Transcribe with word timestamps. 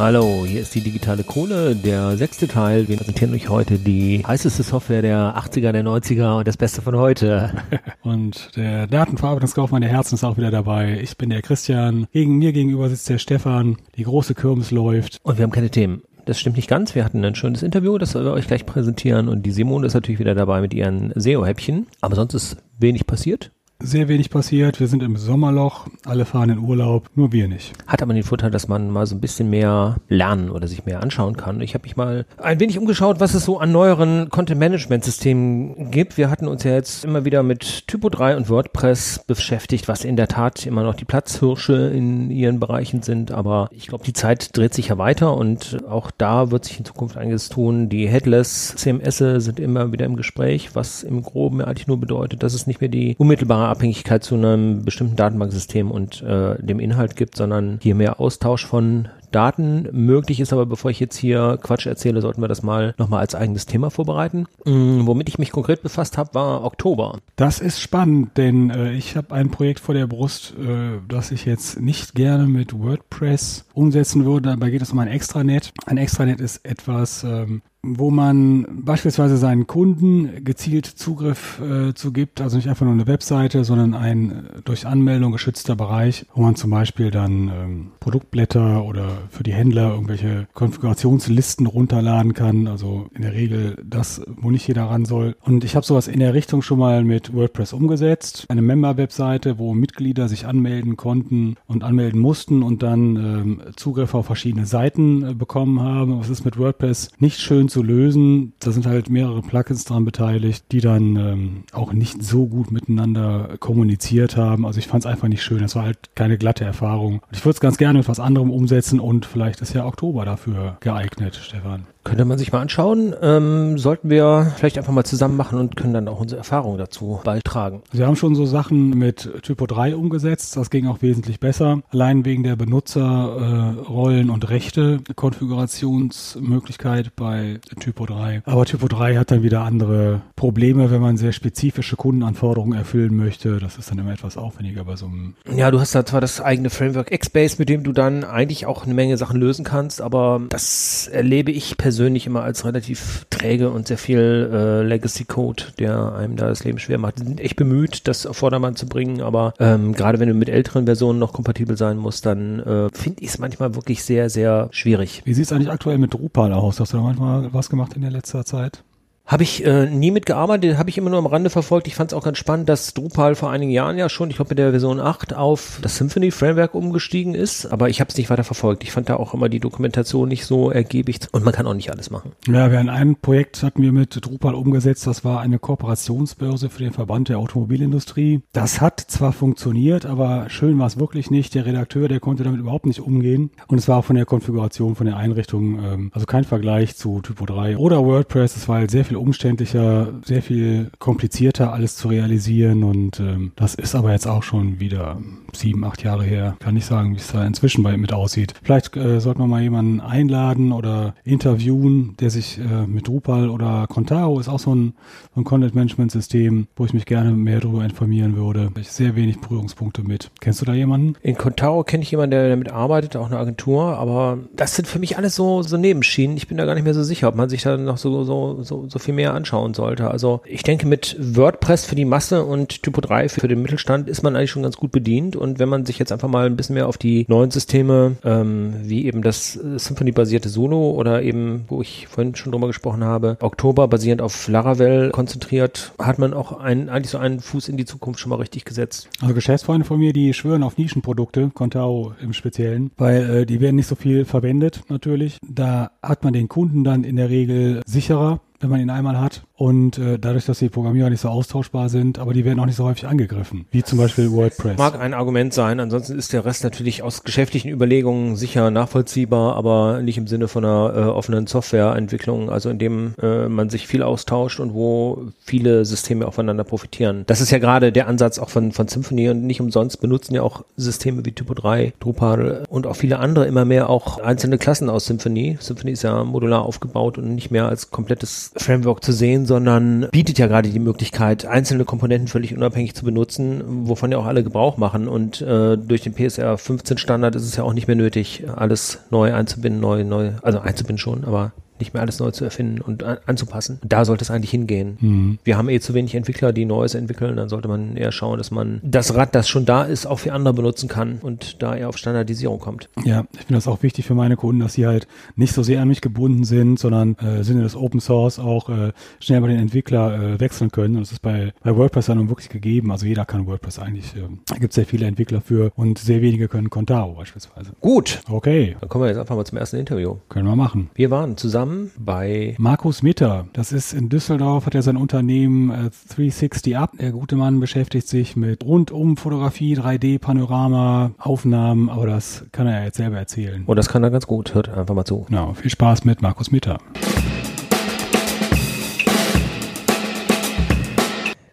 Hallo, 0.00 0.46
hier 0.46 0.62
ist 0.62 0.74
die 0.74 0.80
digitale 0.80 1.24
Kohle, 1.24 1.76
der 1.76 2.16
sechste 2.16 2.48
Teil. 2.48 2.88
Wir 2.88 2.96
präsentieren 2.96 3.34
euch 3.34 3.50
heute 3.50 3.78
die 3.78 4.24
heißeste 4.26 4.62
Software 4.62 5.02
der 5.02 5.36
80er, 5.36 5.72
der 5.72 5.84
90er 5.84 6.38
und 6.38 6.48
das 6.48 6.56
Beste 6.56 6.80
von 6.80 6.96
heute. 6.96 7.52
Und 8.02 8.56
der 8.56 8.86
Datenverarbeitungskaufmann 8.86 9.82
der 9.82 9.90
Herzen 9.90 10.14
ist 10.14 10.24
auch 10.24 10.38
wieder 10.38 10.50
dabei. 10.50 10.98
Ich 11.02 11.18
bin 11.18 11.28
der 11.28 11.42
Christian. 11.42 12.06
Gegen 12.12 12.38
mir 12.38 12.54
gegenüber 12.54 12.88
sitzt 12.88 13.10
der 13.10 13.18
Stefan. 13.18 13.76
Die 13.96 14.04
große 14.04 14.34
Kirmes 14.34 14.70
läuft. 14.70 15.18
Und 15.22 15.36
wir 15.36 15.42
haben 15.42 15.52
keine 15.52 15.68
Themen. 15.68 16.00
Das 16.24 16.40
stimmt 16.40 16.56
nicht 16.56 16.68
ganz. 16.68 16.94
Wir 16.94 17.04
hatten 17.04 17.22
ein 17.22 17.34
schönes 17.34 17.62
Interview, 17.62 17.98
das 17.98 18.14
wir 18.14 18.32
euch 18.32 18.46
gleich 18.46 18.64
präsentieren. 18.64 19.28
Und 19.28 19.42
die 19.42 19.52
Simone 19.52 19.86
ist 19.86 19.92
natürlich 19.92 20.18
wieder 20.18 20.34
dabei 20.34 20.62
mit 20.62 20.72
ihren 20.72 21.12
SEO-Häppchen. 21.14 21.88
Aber 22.00 22.16
sonst 22.16 22.32
ist 22.32 22.56
wenig 22.78 23.06
passiert 23.06 23.50
sehr 23.80 24.08
wenig 24.08 24.30
passiert. 24.30 24.78
Wir 24.80 24.88
sind 24.88 25.02
im 25.02 25.16
Sommerloch, 25.16 25.86
alle 26.04 26.24
fahren 26.24 26.50
in 26.50 26.58
Urlaub, 26.58 27.08
nur 27.14 27.32
wir 27.32 27.48
nicht. 27.48 27.72
Hat 27.86 28.02
aber 28.02 28.14
den 28.14 28.22
Vorteil, 28.22 28.50
dass 28.50 28.68
man 28.68 28.90
mal 28.90 29.06
so 29.06 29.14
ein 29.14 29.20
bisschen 29.20 29.50
mehr 29.50 29.96
lernen 30.08 30.50
oder 30.50 30.68
sich 30.68 30.84
mehr 30.84 31.02
anschauen 31.02 31.36
kann. 31.36 31.60
Ich 31.60 31.74
habe 31.74 31.82
mich 31.82 31.96
mal 31.96 32.26
ein 32.38 32.60
wenig 32.60 32.78
umgeschaut, 32.78 33.20
was 33.20 33.34
es 33.34 33.44
so 33.44 33.58
an 33.58 33.72
neueren 33.72 34.28
Content-Management-Systemen 34.28 35.90
gibt. 35.90 36.18
Wir 36.18 36.30
hatten 36.30 36.46
uns 36.46 36.64
ja 36.64 36.72
jetzt 36.72 37.04
immer 37.04 37.24
wieder 37.24 37.42
mit 37.42 37.86
Typo 37.86 38.10
3 38.10 38.36
und 38.36 38.50
WordPress 38.50 39.24
beschäftigt, 39.26 39.88
was 39.88 40.04
in 40.04 40.16
der 40.16 40.28
Tat 40.28 40.66
immer 40.66 40.82
noch 40.82 40.94
die 40.94 41.04
Platzhirsche 41.04 41.90
in 41.94 42.30
ihren 42.30 42.60
Bereichen 42.60 43.02
sind. 43.02 43.32
Aber 43.32 43.68
ich 43.72 43.86
glaube, 43.86 44.04
die 44.04 44.12
Zeit 44.12 44.56
dreht 44.56 44.74
sich 44.74 44.88
ja 44.88 44.98
weiter 44.98 45.36
und 45.36 45.78
auch 45.88 46.10
da 46.16 46.50
wird 46.50 46.64
sich 46.66 46.78
in 46.78 46.84
Zukunft 46.84 47.16
einiges 47.16 47.48
tun. 47.48 47.88
Die 47.88 48.08
Headless 48.08 48.74
CMS 48.76 49.18
sind 49.18 49.58
immer 49.58 49.92
wieder 49.92 50.06
im 50.06 50.16
Gespräch, 50.16 50.74
was 50.74 51.02
im 51.02 51.22
Groben 51.22 51.62
eigentlich 51.62 51.86
nur 51.86 51.98
bedeutet, 51.98 52.42
dass 52.42 52.54
es 52.54 52.66
nicht 52.66 52.80
mehr 52.80 52.90
die 52.90 53.14
unmittelbare 53.18 53.69
Abhängigkeit 53.70 54.22
zu 54.22 54.34
einem 54.34 54.84
bestimmten 54.84 55.16
Datenbanksystem 55.16 55.90
und 55.90 56.22
äh, 56.22 56.56
dem 56.62 56.80
Inhalt 56.80 57.16
gibt, 57.16 57.36
sondern 57.36 57.78
hier 57.82 57.94
mehr 57.94 58.20
Austausch 58.20 58.66
von 58.66 59.08
Daten 59.30 59.88
möglich 59.92 60.40
ist. 60.40 60.52
Aber 60.52 60.66
bevor 60.66 60.90
ich 60.90 61.00
jetzt 61.00 61.16
hier 61.16 61.58
Quatsch 61.62 61.86
erzähle, 61.86 62.20
sollten 62.20 62.40
wir 62.40 62.48
das 62.48 62.62
mal 62.62 62.94
nochmal 62.98 63.20
als 63.20 63.34
eigenes 63.34 63.66
Thema 63.66 63.90
vorbereiten. 63.90 64.46
Mhm, 64.64 65.06
womit 65.06 65.28
ich 65.28 65.38
mich 65.38 65.52
konkret 65.52 65.82
befasst 65.82 66.18
habe, 66.18 66.34
war 66.34 66.64
Oktober. 66.64 67.18
Das 67.36 67.60
ist 67.60 67.80
spannend, 67.80 68.36
denn 68.36 68.70
äh, 68.70 68.92
ich 68.92 69.16
habe 69.16 69.34
ein 69.34 69.50
Projekt 69.50 69.80
vor 69.80 69.94
der 69.94 70.06
Brust, 70.06 70.54
äh, 70.58 70.98
das 71.08 71.30
ich 71.30 71.44
jetzt 71.44 71.80
nicht 71.80 72.14
gerne 72.14 72.46
mit 72.46 72.78
WordPress 72.78 73.66
umsetzen 73.72 74.24
würde. 74.24 74.50
Dabei 74.50 74.70
geht 74.70 74.82
es 74.82 74.92
um 74.92 74.98
ein 74.98 75.08
Extranet. 75.08 75.72
Ein 75.86 75.96
Extranet 75.96 76.40
ist 76.40 76.64
etwas, 76.64 77.24
ähm, 77.24 77.62
wo 77.82 78.10
man 78.10 78.66
beispielsweise 78.70 79.38
seinen 79.38 79.66
Kunden 79.66 80.44
gezielt 80.44 80.84
Zugriff 80.84 81.60
äh, 81.60 81.94
zu 81.94 82.12
gibt, 82.12 82.40
also 82.42 82.56
nicht 82.56 82.68
einfach 82.68 82.84
nur 82.84 82.94
eine 82.94 83.06
Webseite, 83.06 83.64
sondern 83.64 83.94
ein 83.94 84.30
äh, 84.30 84.62
durch 84.64 84.86
Anmeldung 84.86 85.32
geschützter 85.32 85.76
Bereich, 85.76 86.26
wo 86.34 86.42
man 86.42 86.56
zum 86.56 86.70
Beispiel 86.70 87.10
dann 87.10 87.48
ähm, 87.48 87.86
Produktblätter 87.98 88.84
oder 88.84 89.08
für 89.30 89.44
die 89.44 89.54
Händler 89.54 89.92
irgendwelche 89.94 90.46
Konfigurationslisten 90.52 91.66
runterladen 91.66 92.34
kann, 92.34 92.66
also 92.66 93.08
in 93.14 93.22
der 93.22 93.32
Regel 93.32 93.76
das, 93.82 94.22
wo 94.26 94.50
nicht 94.50 94.68
jeder 94.68 94.84
ran 94.84 95.06
soll. 95.06 95.36
Und 95.40 95.64
ich 95.64 95.74
habe 95.74 95.86
sowas 95.86 96.06
in 96.06 96.20
der 96.20 96.34
Richtung 96.34 96.60
schon 96.60 96.78
mal 96.78 97.02
mit 97.02 97.34
WordPress 97.34 97.72
umgesetzt, 97.72 98.44
eine 98.50 98.62
Member-Webseite, 98.62 99.58
wo 99.58 99.72
Mitglieder 99.72 100.28
sich 100.28 100.46
anmelden 100.46 100.98
konnten 100.98 101.56
und 101.66 101.82
anmelden 101.82 102.20
mussten 102.20 102.62
und 102.62 102.82
dann 102.82 103.16
ähm, 103.16 103.62
Zugriff 103.76 104.14
auf 104.14 104.26
verschiedene 104.26 104.66
Seiten 104.66 105.30
äh, 105.30 105.34
bekommen 105.34 105.80
haben. 105.80 106.20
Was 106.20 106.28
ist 106.28 106.44
mit 106.44 106.58
WordPress 106.58 107.10
nicht 107.18 107.40
schön 107.40 107.69
zu 107.70 107.82
lösen. 107.82 108.52
Da 108.60 108.72
sind 108.72 108.86
halt 108.86 109.08
mehrere 109.08 109.42
Plugins 109.42 109.84
dran 109.84 110.04
beteiligt, 110.04 110.66
die 110.72 110.80
dann 110.80 111.16
ähm, 111.16 111.64
auch 111.72 111.92
nicht 111.92 112.22
so 112.22 112.46
gut 112.46 112.70
miteinander 112.70 113.56
kommuniziert 113.58 114.36
haben. 114.36 114.66
Also 114.66 114.78
ich 114.78 114.88
fand 114.88 115.04
es 115.04 115.10
einfach 115.10 115.28
nicht 115.28 115.42
schön. 115.42 115.62
Es 115.62 115.76
war 115.76 115.84
halt 115.84 116.14
keine 116.14 116.36
glatte 116.36 116.64
Erfahrung. 116.64 117.22
Ich 117.32 117.44
würde 117.44 117.54
es 117.54 117.60
ganz 117.60 117.78
gerne 117.78 117.98
mit 117.98 118.08
was 118.08 118.20
anderem 118.20 118.50
umsetzen 118.50 119.00
und 119.00 119.26
vielleicht 119.26 119.60
ist 119.60 119.72
ja 119.72 119.86
Oktober 119.86 120.24
dafür 120.24 120.76
geeignet, 120.80 121.36
Stefan. 121.36 121.86
Könnte 122.02 122.24
man 122.24 122.38
sich 122.38 122.50
mal 122.50 122.60
anschauen. 122.60 123.14
Ähm, 123.20 123.76
sollten 123.76 124.08
wir 124.08 124.52
vielleicht 124.56 124.78
einfach 124.78 124.92
mal 124.92 125.04
zusammen 125.04 125.36
machen 125.36 125.58
und 125.58 125.76
können 125.76 125.92
dann 125.92 126.08
auch 126.08 126.20
unsere 126.20 126.38
Erfahrungen 126.38 126.78
dazu 126.78 127.20
beitragen. 127.24 127.82
Sie 127.92 128.04
haben 128.04 128.16
schon 128.16 128.34
so 128.34 128.46
Sachen 128.46 128.90
mit 128.90 129.28
Typo 129.42 129.66
3 129.66 129.94
umgesetzt. 129.94 130.56
Das 130.56 130.70
ging 130.70 130.86
auch 130.86 131.02
wesentlich 131.02 131.40
besser. 131.40 131.82
Allein 131.90 132.24
wegen 132.24 132.42
der 132.42 132.56
Benutzerrollen 132.56 134.28
äh, 134.28 134.32
und 134.32 134.48
Rechte 134.48 135.00
Konfigurationsmöglichkeit 135.14 137.14
bei 137.16 137.60
Typo 137.78 138.06
3. 138.06 138.42
Aber 138.46 138.64
Typo 138.64 138.88
3 138.88 139.16
hat 139.16 139.30
dann 139.30 139.42
wieder 139.42 139.62
andere 139.62 140.22
Probleme, 140.36 140.90
wenn 140.90 141.02
man 141.02 141.18
sehr 141.18 141.32
spezifische 141.32 141.96
Kundenanforderungen 141.96 142.78
erfüllen 142.78 143.14
möchte. 143.14 143.58
Das 143.58 143.76
ist 143.76 143.90
dann 143.90 143.98
immer 143.98 144.12
etwas 144.12 144.38
aufwendiger 144.38 144.84
bei 144.84 144.96
so 144.96 145.04
einem. 145.04 145.34
Ja, 145.54 145.70
du 145.70 145.78
hast 145.78 145.94
da 145.94 146.06
zwar 146.06 146.22
das 146.22 146.40
eigene 146.40 146.70
Framework 146.70 147.10
Xbase, 147.10 147.56
mit 147.58 147.68
dem 147.68 147.84
du 147.84 147.92
dann 147.92 148.24
eigentlich 148.24 148.64
auch 148.64 148.84
eine 148.84 148.94
Menge 148.94 149.18
Sachen 149.18 149.38
lösen 149.38 149.66
kannst, 149.66 150.00
aber 150.00 150.40
das 150.48 151.06
erlebe 151.06 151.50
ich 151.50 151.76
persönlich 151.76 151.89
persönlich 151.90 152.24
immer 152.28 152.44
als 152.44 152.64
relativ 152.64 153.26
träge 153.30 153.68
und 153.70 153.88
sehr 153.88 153.98
viel 153.98 154.48
äh, 154.52 154.82
Legacy-Code, 154.82 155.64
der 155.80 156.14
einem 156.14 156.36
da 156.36 156.46
das 156.46 156.62
Leben 156.62 156.78
schwer 156.78 156.98
macht. 156.98 157.18
Die 157.18 157.24
sind 157.24 157.40
echt 157.40 157.56
bemüht, 157.56 158.06
das 158.06 158.26
auf 158.26 158.36
Vordermann 158.36 158.76
zu 158.76 158.86
bringen, 158.86 159.22
aber 159.22 159.54
ähm, 159.58 159.92
gerade 159.92 160.20
wenn 160.20 160.28
du 160.28 160.34
mit 160.34 160.48
älteren 160.48 160.84
Versionen 160.84 161.18
noch 161.18 161.32
kompatibel 161.32 161.76
sein 161.76 161.96
musst, 161.96 162.26
dann 162.26 162.60
äh, 162.60 162.90
finde 162.92 163.24
ich 163.24 163.30
es 163.30 163.38
manchmal 163.40 163.74
wirklich 163.74 164.04
sehr, 164.04 164.30
sehr 164.30 164.68
schwierig. 164.70 165.22
Wie 165.24 165.34
sieht 165.34 165.46
es 165.46 165.52
eigentlich 165.52 165.72
aktuell 165.72 165.98
mit 165.98 166.14
Drupal 166.14 166.52
aus? 166.52 166.78
Hast 166.78 166.92
du 166.92 166.98
da 166.98 167.02
manchmal 167.02 167.52
was 167.52 167.68
gemacht 167.68 167.94
in 167.94 168.02
der 168.02 168.12
letzter 168.12 168.44
Zeit? 168.44 168.84
Habe 169.30 169.44
ich 169.44 169.64
äh, 169.64 169.86
nie 169.86 170.10
mitgearbeitet, 170.10 170.76
habe 170.76 170.90
ich 170.90 170.98
immer 170.98 171.08
nur 171.08 171.20
am 171.20 171.26
Rande 171.26 171.50
verfolgt. 171.50 171.86
Ich 171.86 171.94
fand 171.94 172.10
es 172.10 172.18
auch 172.18 172.24
ganz 172.24 172.36
spannend, 172.36 172.68
dass 172.68 172.94
Drupal 172.94 173.36
vor 173.36 173.48
einigen 173.52 173.70
Jahren 173.70 173.96
ja 173.96 174.08
schon, 174.08 174.28
ich 174.28 174.34
glaube 174.34 174.48
mit 174.48 174.58
der 174.58 174.72
Version 174.72 174.98
8 174.98 175.36
auf 175.36 175.78
das 175.82 175.98
Symphony 175.98 176.32
Framework 176.32 176.74
umgestiegen 176.74 177.36
ist, 177.36 177.66
aber 177.66 177.88
ich 177.88 178.00
habe 178.00 178.10
es 178.10 178.16
nicht 178.16 178.28
weiter 178.28 178.42
verfolgt. 178.42 178.82
Ich 178.82 178.90
fand 178.90 179.08
da 179.08 179.14
auch 179.14 179.32
immer 179.32 179.48
die 179.48 179.60
Dokumentation 179.60 180.28
nicht 180.28 180.46
so 180.46 180.72
ergiebig 180.72 181.20
und 181.30 181.44
man 181.44 181.54
kann 181.54 181.68
auch 181.68 181.74
nicht 181.74 181.92
alles 181.92 182.10
machen. 182.10 182.32
Ja, 182.48 182.72
wir 182.72 182.80
haben 182.80 182.88
ein 182.88 183.14
Projekt 183.14 183.62
hatten 183.62 183.82
wir 183.82 183.92
mit 183.92 184.18
Drupal 184.20 184.56
umgesetzt, 184.56 185.06
das 185.06 185.24
war 185.24 185.40
eine 185.40 185.60
Kooperationsbörse 185.60 186.68
für 186.68 186.82
den 186.82 186.92
Verband 186.92 187.28
der 187.28 187.38
Automobilindustrie. 187.38 188.40
Das 188.52 188.80
hat 188.80 188.98
zwar 188.98 189.32
funktioniert, 189.32 190.06
aber 190.06 190.50
schön 190.50 190.76
war 190.80 190.88
es 190.88 190.98
wirklich 190.98 191.30
nicht. 191.30 191.54
Der 191.54 191.66
Redakteur, 191.66 192.08
der 192.08 192.18
konnte 192.18 192.42
damit 192.42 192.58
überhaupt 192.58 192.86
nicht 192.86 192.98
umgehen 192.98 193.50
und 193.68 193.78
es 193.78 193.86
war 193.86 194.02
von 194.02 194.16
der 194.16 194.26
Konfiguration, 194.26 194.96
von 194.96 195.06
der 195.06 195.18
Einrichtung, 195.18 195.78
ähm, 195.84 196.10
also 196.14 196.26
kein 196.26 196.42
Vergleich 196.42 196.96
zu 196.96 197.20
Typo 197.20 197.46
3 197.46 197.76
oder 197.76 198.04
WordPress. 198.04 198.56
Es 198.56 198.66
war 198.66 198.78
halt 198.78 198.90
sehr 198.90 199.04
viel 199.04 199.19
umständlicher, 199.20 200.14
sehr 200.24 200.42
viel 200.42 200.90
komplizierter 200.98 201.72
alles 201.72 201.96
zu 201.96 202.08
realisieren 202.08 202.84
und 202.84 203.20
ähm, 203.20 203.52
das 203.56 203.74
ist 203.74 203.94
aber 203.94 204.12
jetzt 204.12 204.26
auch 204.26 204.42
schon 204.42 204.80
wieder 204.80 205.18
sieben, 205.56 205.84
acht 205.84 206.02
Jahre 206.02 206.24
her. 206.24 206.56
Kann 206.60 206.74
nicht 206.74 206.86
sagen, 206.86 207.12
wie 207.12 207.18
es 207.18 207.32
da 207.32 207.44
inzwischen 207.44 207.82
bei 207.82 207.96
mit 207.96 208.12
aussieht. 208.12 208.54
Vielleicht 208.62 208.96
äh, 208.96 209.20
sollten 209.20 209.40
wir 209.40 209.46
mal 209.46 209.62
jemanden 209.62 210.00
einladen 210.00 210.72
oder 210.72 211.14
interviewen, 211.24 212.16
der 212.20 212.30
sich 212.30 212.58
äh, 212.58 212.86
mit 212.86 213.08
Drupal 213.08 213.48
oder 213.48 213.86
Contaro 213.88 214.38
ist 214.40 214.48
auch 214.48 214.58
so 214.58 214.74
ein, 214.74 214.94
so 215.34 215.40
ein 215.40 215.44
Content-Management-System, 215.44 216.68
wo 216.76 216.84
ich 216.84 216.94
mich 216.94 217.06
gerne 217.06 217.32
mehr 217.32 217.60
darüber 217.60 217.84
informieren 217.84 218.36
würde. 218.36 218.70
Ich 218.78 218.90
sehr 218.90 219.16
wenig 219.16 219.40
Berührungspunkte 219.40 220.02
mit. 220.02 220.30
Kennst 220.40 220.60
du 220.60 220.64
da 220.64 220.74
jemanden? 220.74 221.14
In 221.22 221.36
Contaro 221.36 221.84
kenne 221.84 222.02
ich 222.02 222.10
jemanden, 222.10 222.32
der 222.32 222.50
damit 222.50 222.70
arbeitet, 222.70 223.16
auch 223.16 223.26
eine 223.26 223.38
Agentur, 223.38 223.98
aber 223.98 224.38
das 224.54 224.76
sind 224.76 224.88
für 224.88 224.98
mich 224.98 225.18
alles 225.18 225.34
so, 225.34 225.62
so 225.62 225.76
Nebenschienen. 225.76 226.36
Ich 226.36 226.48
bin 226.48 226.56
da 226.56 226.64
gar 226.64 226.74
nicht 226.74 226.84
mehr 226.84 226.94
so 226.94 227.02
sicher, 227.02 227.28
ob 227.28 227.36
man 227.36 227.48
sich 227.48 227.62
da 227.62 227.76
noch 227.76 227.98
so, 227.98 228.24
so, 228.24 228.62
so, 228.62 228.88
so 228.88 228.98
viel 228.98 229.09
viel 229.10 229.16
mehr 229.16 229.34
anschauen 229.34 229.74
sollte. 229.74 230.08
Also 230.10 230.40
ich 230.44 230.62
denke, 230.62 230.86
mit 230.86 231.16
WordPress 231.18 231.84
für 231.84 231.96
die 231.96 232.04
Masse 232.04 232.44
und 232.44 232.82
Typo 232.82 233.00
3 233.00 233.28
für 233.28 233.48
den 233.48 233.60
Mittelstand 233.60 234.08
ist 234.08 234.22
man 234.22 234.36
eigentlich 234.36 234.52
schon 234.52 234.62
ganz 234.62 234.76
gut 234.76 234.92
bedient. 234.92 235.34
Und 235.34 235.58
wenn 235.58 235.68
man 235.68 235.84
sich 235.84 235.98
jetzt 235.98 236.12
einfach 236.12 236.28
mal 236.28 236.46
ein 236.46 236.56
bisschen 236.56 236.74
mehr 236.74 236.86
auf 236.86 236.96
die 236.96 237.24
neuen 237.28 237.50
Systeme, 237.50 238.16
ähm, 238.24 238.74
wie 238.84 239.06
eben 239.06 239.22
das 239.22 239.54
Symfony-basierte 239.54 240.48
Solo 240.48 240.92
oder 240.92 241.22
eben, 241.22 241.64
wo 241.68 241.82
ich 241.82 242.06
vorhin 242.06 242.36
schon 242.36 242.52
drüber 242.52 242.68
gesprochen 242.68 243.02
habe, 243.02 243.36
Oktober 243.40 243.88
basierend 243.88 244.22
auf 244.22 244.46
Laravel 244.46 245.10
konzentriert, 245.10 245.92
hat 245.98 246.18
man 246.18 246.32
auch 246.32 246.52
einen, 246.52 246.88
eigentlich 246.88 247.10
so 247.10 247.18
einen 247.18 247.40
Fuß 247.40 247.68
in 247.68 247.76
die 247.76 247.84
Zukunft 247.84 248.20
schon 248.20 248.30
mal 248.30 248.36
richtig 248.36 248.64
gesetzt. 248.64 249.08
Also 249.20 249.34
Geschäftsfreunde 249.34 249.84
von 249.84 249.98
mir, 249.98 250.12
die 250.12 250.34
schwören 250.34 250.62
auf 250.62 250.78
Nischenprodukte, 250.78 251.50
Contao 251.52 252.12
im 252.22 252.32
Speziellen, 252.32 252.92
weil 252.96 253.30
äh, 253.30 253.46
die 253.46 253.60
werden 253.60 253.76
nicht 253.76 253.88
so 253.88 253.96
viel 253.96 254.24
verwendet 254.24 254.82
natürlich. 254.88 255.38
Da 255.46 255.90
hat 256.02 256.22
man 256.22 256.32
den 256.32 256.48
Kunden 256.48 256.84
dann 256.84 257.02
in 257.02 257.16
der 257.16 257.28
Regel 257.28 257.82
sicherer, 257.86 258.40
wenn 258.60 258.70
man 258.70 258.80
ihn 258.80 258.90
einmal 258.90 259.18
hat. 259.18 259.42
Und 259.56 259.98
äh, 259.98 260.18
dadurch, 260.18 260.46
dass 260.46 260.58
die 260.58 260.68
Programmierer 260.68 261.10
nicht 261.10 261.20
so 261.20 261.28
austauschbar 261.28 261.88
sind, 261.88 262.18
aber 262.18 262.32
die 262.32 262.44
werden 262.44 262.60
auch 262.60 262.66
nicht 262.66 262.76
so 262.76 262.84
häufig 262.84 263.06
angegriffen, 263.06 263.66
wie 263.70 263.82
zum 263.82 263.98
Beispiel 263.98 264.30
WordPress. 264.30 264.78
Mag 264.78 264.98
ein 264.98 265.12
Argument 265.12 265.52
sein, 265.52 265.80
ansonsten 265.80 266.18
ist 266.18 266.32
der 266.32 266.44
Rest 266.44 266.64
natürlich 266.64 267.02
aus 267.02 267.24
geschäftlichen 267.24 267.70
Überlegungen 267.70 268.36
sicher 268.36 268.70
nachvollziehbar, 268.70 269.56
aber 269.56 270.00
nicht 270.02 270.16
im 270.16 270.26
Sinne 270.26 270.48
von 270.48 270.64
einer 270.64 270.92
äh, 270.94 271.00
offenen 271.00 271.46
Softwareentwicklung, 271.46 272.50
also 272.50 272.70
in 272.70 272.78
dem 272.78 273.14
äh, 273.20 273.48
man 273.48 273.68
sich 273.68 273.86
viel 273.86 274.02
austauscht 274.02 274.60
und 274.60 274.72
wo 274.74 275.26
viele 275.40 275.84
Systeme 275.84 276.26
aufeinander 276.26 276.64
profitieren. 276.64 277.24
Das 277.26 277.40
ist 277.40 277.50
ja 277.50 277.58
gerade 277.58 277.92
der 277.92 278.08
Ansatz 278.08 278.38
auch 278.38 278.50
von, 278.50 278.72
von 278.72 278.88
Symfony 278.88 279.28
und 279.30 279.46
nicht 279.46 279.60
umsonst 279.60 280.00
benutzen 280.00 280.34
ja 280.34 280.42
auch 280.42 280.64
Systeme 280.76 281.24
wie 281.24 281.32
Typo 281.32 281.54
3, 281.54 281.92
Drupal 282.00 282.64
und 282.68 282.86
auch 282.86 282.96
viele 282.96 283.18
andere 283.18 283.46
immer 283.46 283.64
mehr 283.64 283.90
auch 283.90 284.18
einzelne 284.20 284.58
Klassen 284.58 284.88
aus 284.88 285.06
Symfony. 285.06 285.58
Symfony 285.60 285.92
ist 285.92 286.02
ja 286.02 286.24
modular 286.24 286.62
aufgebaut 286.62 287.18
und 287.18 287.34
nicht 287.34 287.50
mehr 287.50 287.66
als 287.66 287.90
komplettes 287.90 288.49
Framework 288.56 289.04
zu 289.04 289.12
sehen, 289.12 289.46
sondern 289.46 290.08
bietet 290.10 290.38
ja 290.38 290.46
gerade 290.46 290.70
die 290.70 290.78
Möglichkeit, 290.78 291.46
einzelne 291.46 291.84
Komponenten 291.84 292.28
völlig 292.28 292.54
unabhängig 292.54 292.94
zu 292.94 293.04
benutzen, 293.04 293.62
wovon 293.86 294.10
ja 294.10 294.18
auch 294.18 294.26
alle 294.26 294.42
Gebrauch 294.42 294.76
machen. 294.76 295.08
Und 295.08 295.40
äh, 295.40 295.76
durch 295.76 296.02
den 296.02 296.14
PSR 296.14 296.58
15 296.58 296.98
Standard 296.98 297.36
ist 297.36 297.44
es 297.44 297.56
ja 297.56 297.62
auch 297.62 297.72
nicht 297.72 297.86
mehr 297.86 297.96
nötig, 297.96 298.44
alles 298.54 299.00
neu 299.10 299.32
einzubinden, 299.32 299.80
neu, 299.80 300.04
neu, 300.04 300.32
also 300.42 300.60
einzubinden 300.60 300.98
schon, 300.98 301.24
aber 301.24 301.52
nicht 301.80 301.94
mehr 301.94 302.02
alles 302.02 302.18
neu 302.18 302.30
zu 302.30 302.44
erfinden 302.44 302.80
und 302.80 303.02
an, 303.02 303.18
anzupassen. 303.26 303.78
Da 303.84 304.04
sollte 304.04 304.24
es 304.24 304.30
eigentlich 304.30 304.50
hingehen. 304.50 304.98
Mhm. 305.00 305.38
Wir 305.44 305.56
haben 305.56 305.68
eh 305.68 305.80
zu 305.80 305.94
wenig 305.94 306.14
Entwickler, 306.14 306.52
die 306.52 306.64
Neues 306.64 306.94
entwickeln. 306.94 307.36
Dann 307.36 307.48
sollte 307.48 307.68
man 307.68 307.96
eher 307.96 308.12
schauen, 308.12 308.38
dass 308.38 308.50
man 308.50 308.80
das 308.82 309.14
Rad, 309.14 309.34
das 309.34 309.48
schon 309.48 309.64
da 309.64 309.82
ist, 309.82 310.06
auch 310.06 310.18
für 310.18 310.32
andere 310.32 310.54
benutzen 310.54 310.88
kann 310.88 311.18
und 311.22 311.62
da 311.62 311.76
eher 311.76 311.88
auf 311.88 311.98
Standardisierung 311.98 312.58
kommt. 312.58 312.88
Ja, 313.04 313.24
ich 313.32 313.40
finde 313.40 313.54
das 313.54 313.68
auch 313.68 313.82
wichtig 313.82 314.06
für 314.06 314.14
meine 314.14 314.36
Kunden, 314.36 314.60
dass 314.60 314.74
sie 314.74 314.86
halt 314.86 315.06
nicht 315.36 315.52
so 315.52 315.62
sehr 315.62 315.80
an 315.82 315.88
mich 315.88 316.00
gebunden 316.00 316.44
sind, 316.44 316.78
sondern 316.78 317.16
äh, 317.16 317.42
Sinne 317.42 317.62
des 317.62 317.76
Open 317.76 318.00
Source 318.00 318.38
auch 318.38 318.68
äh, 318.68 318.92
schnell 319.20 319.40
bei 319.40 319.48
den 319.48 319.58
Entwickler 319.58 320.34
äh, 320.34 320.40
wechseln 320.40 320.70
können. 320.70 320.96
Und 320.96 321.02
das 321.02 321.12
ist 321.12 321.22
bei, 321.22 321.52
bei 321.62 321.76
WordPress 321.76 322.06
dann 322.06 322.28
wirklich 322.28 322.48
gegeben. 322.48 322.90
Also 322.90 323.06
jeder 323.06 323.24
kann 323.24 323.46
WordPress 323.46 323.78
eigentlich. 323.78 324.14
Da 324.46 324.56
gibt 324.56 324.72
es 324.72 324.74
sehr 324.74 324.86
viele 324.86 325.06
Entwickler 325.06 325.40
für 325.40 325.72
und 325.76 325.98
sehr 325.98 326.20
wenige 326.22 326.48
können 326.48 326.70
Contao 326.70 327.14
beispielsweise. 327.14 327.72
Gut. 327.80 328.20
Okay. 328.28 328.76
Dann 328.80 328.88
kommen 328.88 329.04
wir 329.04 329.08
jetzt 329.08 329.18
einfach 329.18 329.36
mal 329.36 329.44
zum 329.44 329.58
ersten 329.58 329.76
Interview. 329.76 330.16
Können 330.28 330.46
wir 330.46 330.56
machen. 330.56 330.90
Wir 330.94 331.10
waren 331.10 331.36
zusammen 331.36 331.69
zusammen 331.70 331.90
bei 331.98 332.54
Markus 332.58 333.02
Mitter. 333.02 333.46
Das 333.52 333.72
ist 333.72 333.92
in 333.92 334.08
Düsseldorf, 334.08 334.66
hat 334.66 334.74
er 334.74 334.82
sein 334.82 334.96
Unternehmen 334.96 335.70
äh, 335.70 335.90
360 336.14 336.76
Up. 336.76 336.92
Der 336.98 337.12
gute 337.12 337.36
Mann 337.36 337.60
beschäftigt 337.60 338.08
sich 338.08 338.36
mit 338.36 338.64
rundum 338.64 339.16
Fotografie, 339.16 339.76
3D, 339.76 340.18
Panorama, 340.18 341.12
Aufnahmen, 341.18 341.88
aber 341.88 342.06
das 342.06 342.44
kann 342.52 342.66
er 342.66 342.84
jetzt 342.84 342.96
selber 342.96 343.18
erzählen. 343.18 343.64
Oh, 343.66 343.74
das 343.74 343.88
kann 343.88 344.02
er 344.02 344.10
ganz 344.10 344.26
gut. 344.26 344.54
Hört 344.54 344.68
einfach 344.68 344.94
mal 344.94 345.04
zu. 345.04 345.26
Genau. 345.28 345.54
Viel 345.54 345.70
Spaß 345.70 346.04
mit 346.04 346.22
Markus 346.22 346.50
Mitter. 346.50 346.78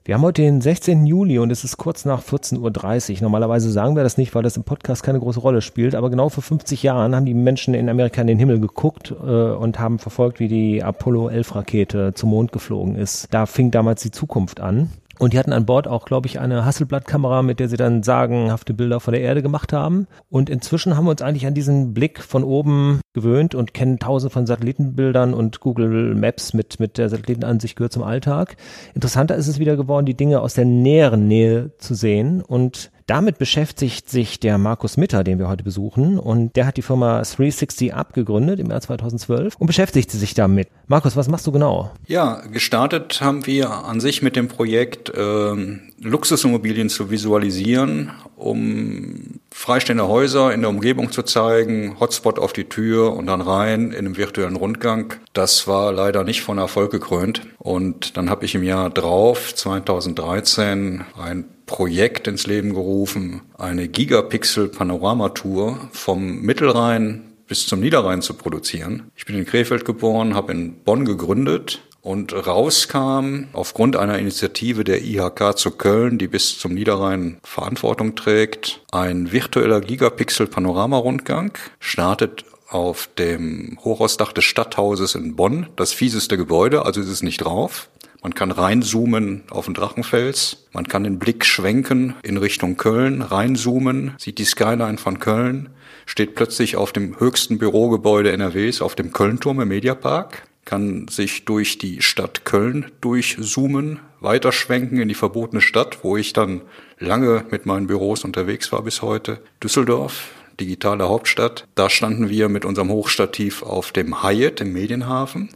Wir 0.07 0.13
haben 0.15 0.21
heute 0.21 0.42
den 0.42 0.62
16. 0.62 1.06
Juli 1.06 1.38
und 1.38 1.51
es 1.51 1.65
ist 1.65 1.75
kurz 1.75 2.06
nach 2.06 2.24
14.30 2.24 3.15
Uhr. 3.15 3.24
Normalerweise 3.24 3.69
sagen 3.69 3.98
wir 3.98 4.04
das 4.04 4.18
nicht, 4.18 4.33
weil 4.33 4.42
das 4.42 4.56
im 4.56 4.63
Podcast 4.63 5.04
keine 5.04 5.19
große 5.19 5.42
Rolle 5.42 5.62
spielt, 5.62 5.95
aber 5.95 6.09
genau 6.09 6.30
vor 6.30 6.42
50 6.42 6.81
Jahren 6.81 7.13
haben 7.13 7.25
die 7.25 7.33
Menschen 7.33 7.74
in 7.74 7.89
Amerika 7.89 8.21
in 8.21 8.27
den 8.27 8.39
Himmel 8.39 8.62
geguckt 8.62 9.12
äh, 9.12 9.13
und 9.13 9.80
haben 9.80 10.00
verfolgt, 10.00 10.39
wie 10.39 10.48
die 10.48 10.81
Apollo 10.81 11.27
11 11.27 11.56
Rakete 11.56 12.13
zum 12.13 12.30
Mond 12.30 12.54
geflogen 12.54 12.95
ist. 12.95 13.27
Da 13.33 13.45
fing 13.45 13.69
damals 13.69 14.01
die 14.01 14.12
Zukunft 14.12 14.62
an. 14.62 14.92
Und 15.19 15.33
die 15.33 15.39
hatten 15.39 15.53
an 15.53 15.65
Bord 15.65 15.87
auch, 15.87 16.05
glaube 16.05 16.27
ich, 16.27 16.39
eine 16.39 16.65
Hasselblatt-Kamera, 16.65 17.41
mit 17.41 17.59
der 17.59 17.69
sie 17.69 17.77
dann 17.77 18.03
sagenhafte 18.03 18.73
Bilder 18.73 18.99
von 18.99 19.13
der 19.13 19.21
Erde 19.21 19.41
gemacht 19.41 19.73
haben. 19.73 20.07
Und 20.29 20.49
inzwischen 20.49 20.95
haben 20.95 21.05
wir 21.05 21.11
uns 21.11 21.21
eigentlich 21.21 21.47
an 21.47 21.53
diesen 21.53 21.93
Blick 21.93 22.21
von 22.21 22.43
oben 22.43 23.01
gewöhnt 23.13 23.55
und 23.55 23.73
kennen 23.73 23.99
tausende 23.99 24.33
von 24.33 24.45
Satellitenbildern 24.45 25.33
und 25.33 25.59
Google 25.59 26.15
Maps 26.15 26.53
mit, 26.53 26.79
mit 26.79 26.97
der 26.97 27.09
Satellitenansicht 27.09 27.75
gehört 27.75 27.93
zum 27.93 28.03
Alltag. 28.03 28.57
Interessanter 28.93 29.35
ist 29.35 29.47
es 29.47 29.59
wieder 29.59 29.75
geworden, 29.75 30.05
die 30.05 30.17
Dinge 30.17 30.41
aus 30.41 30.53
der 30.53 30.65
näheren 30.65 31.27
Nähe 31.27 31.71
zu 31.77 31.95
sehen 31.95 32.41
und 32.41 32.91
damit 33.07 33.38
beschäftigt 33.38 34.09
sich 34.09 34.39
der 34.39 34.57
Markus 34.57 34.98
Mitter, 34.98 35.24
den 35.24 35.39
wir 35.39 35.48
heute 35.48 35.63
besuchen, 35.63 36.19
und 36.19 36.56
der 36.56 36.68
hat 36.68 36.77
die 36.77 36.81
Firma 36.81 37.21
360 37.21 37.94
Up 37.94 38.13
gegründet 38.13 38.59
im 38.59 38.69
Jahr 38.69 38.81
2012 38.81 39.56
und 39.56 39.65
beschäftigt 39.65 40.12
sich 40.12 40.33
damit. 40.33 40.68
Markus, 40.88 41.15
was 41.15 41.30
machst 41.30 41.48
du 41.48 41.51
genau? 41.51 41.92
Ja, 42.06 42.42
gestartet 42.51 43.21
haben 43.21 43.45
wir 43.45 43.71
an 43.71 44.01
sich 44.01 44.21
mit 44.21 44.36
dem 44.36 44.50
Projekt 44.50 45.12
ähm, 45.15 45.81
Luxusimmobilien 46.01 46.89
zu 46.89 47.09
visualisieren, 47.09 48.12
um 48.36 49.39
freistehende 49.51 50.07
Häuser 50.07 50.54
in 50.54 50.62
der 50.62 50.69
Umgebung 50.69 51.12
zu 51.12 51.24
zeigen, 51.24 52.00
Hotspot 52.00 52.39
auf 52.39 52.54
die 52.54 52.65
Tür 52.65 53.13
und 53.13 53.27
dann 53.27 53.42
rein 53.42 53.92
in 53.92 54.00
einem 54.00 54.18
virtuellen 54.18 54.57
Rundgang. 54.57 55.13
Das 55.33 55.68
war 55.68 55.92
leider 55.94 56.24
nicht 56.24 56.42
von 56.42 56.57
Erfolg 56.57 56.92
gekrönt. 56.92 57.42
Und 57.57 58.18
dann 58.18 58.30
habe 58.30 58.45
ich 58.45 58.54
im 58.54 58.63
Jahr 58.63 58.89
drauf, 58.89 59.56
2013, 59.56 61.06
ein 61.18 61.45
Projekt 61.67 62.27
ins 62.27 62.47
Leben 62.47 62.73
gerufen, 62.73 63.41
eine 63.57 63.87
Gigapixel-Panoramatour 63.87 65.89
vom 65.91 66.41
Mittelrhein 66.41 67.33
bis 67.47 67.67
zum 67.67 67.81
Niederrhein 67.81 68.23
zu 68.23 68.33
produzieren. 68.33 69.11
Ich 69.15 69.25
bin 69.25 69.37
in 69.37 69.45
Krefeld 69.45 69.85
geboren, 69.85 70.33
habe 70.33 70.53
in 70.53 70.73
Bonn 70.83 71.05
gegründet 71.05 71.83
und 72.01 72.33
rauskam 72.33 73.45
aufgrund 73.53 73.95
einer 73.95 74.17
Initiative 74.17 74.83
der 74.83 75.03
IHK 75.03 75.57
zu 75.57 75.71
Köln, 75.71 76.17
die 76.17 76.27
bis 76.27 76.57
zum 76.57 76.73
Niederrhein 76.73 77.37
Verantwortung 77.43 78.15
trägt, 78.15 78.81
ein 78.91 79.31
virtueller 79.31 79.81
Gigapixel-Panoramarundgang, 79.81 81.51
startet 81.79 82.45
auf 82.69 83.09
dem 83.17 83.77
Hochhausdach 83.83 84.33
des 84.33 84.45
Stadthauses 84.45 85.15
in 85.15 85.35
Bonn, 85.35 85.67
das 85.75 85.93
fieseste 85.93 86.37
Gebäude, 86.37 86.85
also 86.85 87.01
ist 87.01 87.09
es 87.09 87.23
nicht 87.23 87.37
drauf. 87.37 87.89
Man 88.27 88.35
kann 88.35 88.51
reinzoomen 88.51 89.44
auf 89.50 89.68
den 89.68 89.74
Drachenfels. 89.74 90.68
Man 90.74 90.85
kann 90.89 91.06
den 91.06 91.18
Blick 91.18 91.45
schwenken 91.45 92.13
in 92.24 92.35
Richtung 92.35 92.75
Köln, 92.75 93.21
reinzoomen, 93.21 94.15
sieht 94.18 94.38
die 94.38 94.44
Skyline 94.44 94.97
von 94.97 95.19
Köln, 95.19 95.69
steht 96.06 96.35
plötzlich 96.35 96.75
auf 96.75 96.91
dem 96.91 97.21
höchsten 97.21 97.57
Bürogebäude 97.57 98.33
NRWs, 98.33 98.81
auf 98.81 98.95
dem 98.95 99.13
Kölnturm 99.13 99.62
im 99.62 99.69
Mediapark, 99.69 100.44
kann 100.65 101.07
sich 101.07 101.45
durch 101.45 101.77
die 101.77 102.01
Stadt 102.01 102.44
Köln 102.44 102.91
durchzoomen, 103.00 104.01
weiterschwenken 104.19 105.00
in 105.00 105.07
die 105.07 105.15
verbotene 105.15 105.62
Stadt, 105.62 106.00
wo 106.03 106.18
ich 106.18 106.33
dann 106.33 106.63
lange 107.00 107.45
mit 107.50 107.65
meinen 107.65 107.88
Büros 107.88 108.25
unterwegs 108.25 108.73
war 108.73 108.83
bis 108.83 109.01
heute. 109.01 109.39
Düsseldorf, 109.63 110.31
digitale 110.59 111.07
Hauptstadt. 111.07 111.65
Da 111.75 111.89
standen 111.89 112.30
wir 112.30 112.50
mit 112.50 112.65
unserem 112.65 112.89
Hochstativ 112.89 113.63
auf 113.63 113.94
dem 113.94 114.21
Hyatt 114.21 114.59
im 114.59 114.73
Medienhafen. 114.73 115.47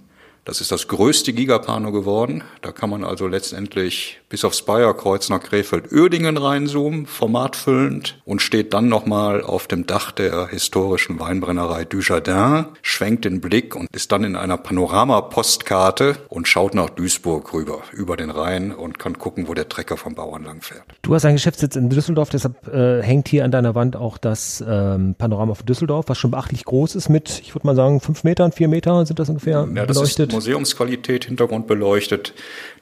Das 0.43 0.59
ist 0.59 0.71
das 0.71 0.87
größte 0.87 1.33
Gigapano 1.33 1.91
geworden. 1.91 2.43
Da 2.63 2.71
kann 2.71 2.89
man 2.89 3.03
also 3.03 3.27
letztendlich 3.27 4.19
bis 4.27 4.43
aufs 4.43 4.63
Bayerkreuz 4.63 5.29
nach 5.29 5.39
Krefeld-Uerdingen 5.39 6.37
reinzoomen, 6.37 7.05
formatfüllend 7.05 8.19
und 8.25 8.41
steht 8.41 8.73
dann 8.73 8.89
nochmal 8.89 9.43
auf 9.43 9.67
dem 9.67 9.85
Dach 9.85 10.11
der 10.11 10.47
historischen 10.47 11.19
Weinbrennerei 11.19 11.85
Dujardin, 11.85 12.65
schwenkt 12.81 13.25
den 13.25 13.39
Blick 13.39 13.75
und 13.75 13.87
ist 13.93 14.11
dann 14.11 14.23
in 14.23 14.35
einer 14.35 14.57
Panorama-Postkarte 14.57 16.15
und 16.27 16.47
schaut 16.47 16.73
nach 16.73 16.89
Duisburg 16.89 17.53
rüber, 17.53 17.81
über 17.91 18.17
den 18.17 18.31
Rhein 18.31 18.71
und 18.71 18.97
kann 18.97 19.19
gucken, 19.19 19.47
wo 19.47 19.53
der 19.53 19.69
Trecker 19.69 19.97
vom 19.97 20.15
Bauern 20.15 20.43
langfährt. 20.43 20.83
Du 21.03 21.13
hast 21.13 21.25
einen 21.25 21.35
Geschäftssitz 21.35 21.75
in 21.75 21.89
Düsseldorf, 21.89 22.29
deshalb 22.29 22.67
äh, 22.67 23.03
hängt 23.03 23.27
hier 23.27 23.45
an 23.45 23.51
deiner 23.51 23.75
Wand 23.75 23.95
auch 23.95 24.17
das 24.17 24.63
ähm, 24.67 25.13
Panorama 25.15 25.53
von 25.53 25.67
Düsseldorf, 25.67 26.05
was 26.07 26.17
schon 26.17 26.31
beachtlich 26.31 26.65
groß 26.65 26.95
ist 26.95 27.09
mit, 27.09 27.41
ich 27.43 27.53
würde 27.53 27.67
mal 27.67 27.75
sagen, 27.75 27.99
fünf 27.99 28.23
Metern, 28.23 28.51
vier 28.51 28.69
Meter 28.69 29.05
sind 29.05 29.19
das 29.19 29.29
ungefähr 29.29 29.67
ja, 29.71 29.85
das 29.85 29.97
beleuchtet. 29.97 30.30
Museumsqualität, 30.31 31.25
Hintergrund 31.25 31.67
beleuchtet. 31.67 32.33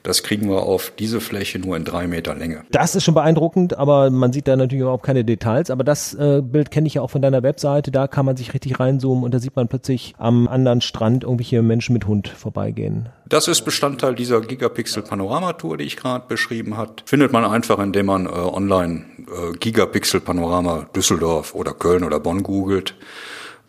Das 0.02 0.22
kriegen 0.22 0.48
wir 0.48 0.62
auf 0.62 0.92
diese 0.98 1.20
Fläche 1.20 1.58
nur 1.58 1.76
in 1.76 1.84
drei 1.84 2.06
Meter 2.06 2.34
Länge. 2.34 2.62
Das 2.70 2.94
ist 2.94 3.04
schon 3.04 3.14
beeindruckend, 3.14 3.76
aber 3.76 4.10
man 4.10 4.32
sieht 4.32 4.48
da 4.48 4.56
natürlich 4.56 4.80
überhaupt 4.82 5.04
keine 5.04 5.24
Details. 5.24 5.70
Aber 5.70 5.84
das 5.84 6.14
äh, 6.14 6.40
Bild 6.42 6.70
kenne 6.70 6.86
ich 6.86 6.94
ja 6.94 7.02
auch 7.02 7.10
von 7.10 7.20
deiner 7.20 7.42
Webseite. 7.42 7.90
Da 7.90 8.06
kann 8.06 8.24
man 8.24 8.36
sich 8.36 8.54
richtig 8.54 8.80
reinzoomen 8.80 9.24
und 9.24 9.34
da 9.34 9.38
sieht 9.38 9.56
man 9.56 9.68
plötzlich 9.68 10.14
am 10.16 10.48
anderen 10.48 10.80
Strand 10.80 11.24
irgendwelche 11.24 11.60
Menschen 11.60 11.92
mit 11.92 12.06
Hund 12.06 12.28
vorbeigehen. 12.28 13.10
Das 13.28 13.46
ist 13.46 13.62
Bestandteil 13.62 14.14
dieser 14.14 14.40
Gigapixel 14.40 15.02
Panorama-Tour, 15.02 15.76
die 15.76 15.84
ich 15.84 15.96
gerade 15.96 16.24
beschrieben 16.26 16.76
hat. 16.76 17.02
Findet 17.06 17.32
man 17.32 17.44
einfach, 17.44 17.78
indem 17.78 18.06
man 18.06 18.26
äh, 18.26 18.30
online 18.30 19.04
äh, 19.28 19.56
Gigapixel 19.56 20.20
Panorama 20.20 20.86
Düsseldorf 20.96 21.54
oder 21.54 21.72
Köln 21.72 22.04
oder 22.04 22.20
Bonn 22.20 22.42
googelt. 22.42 22.96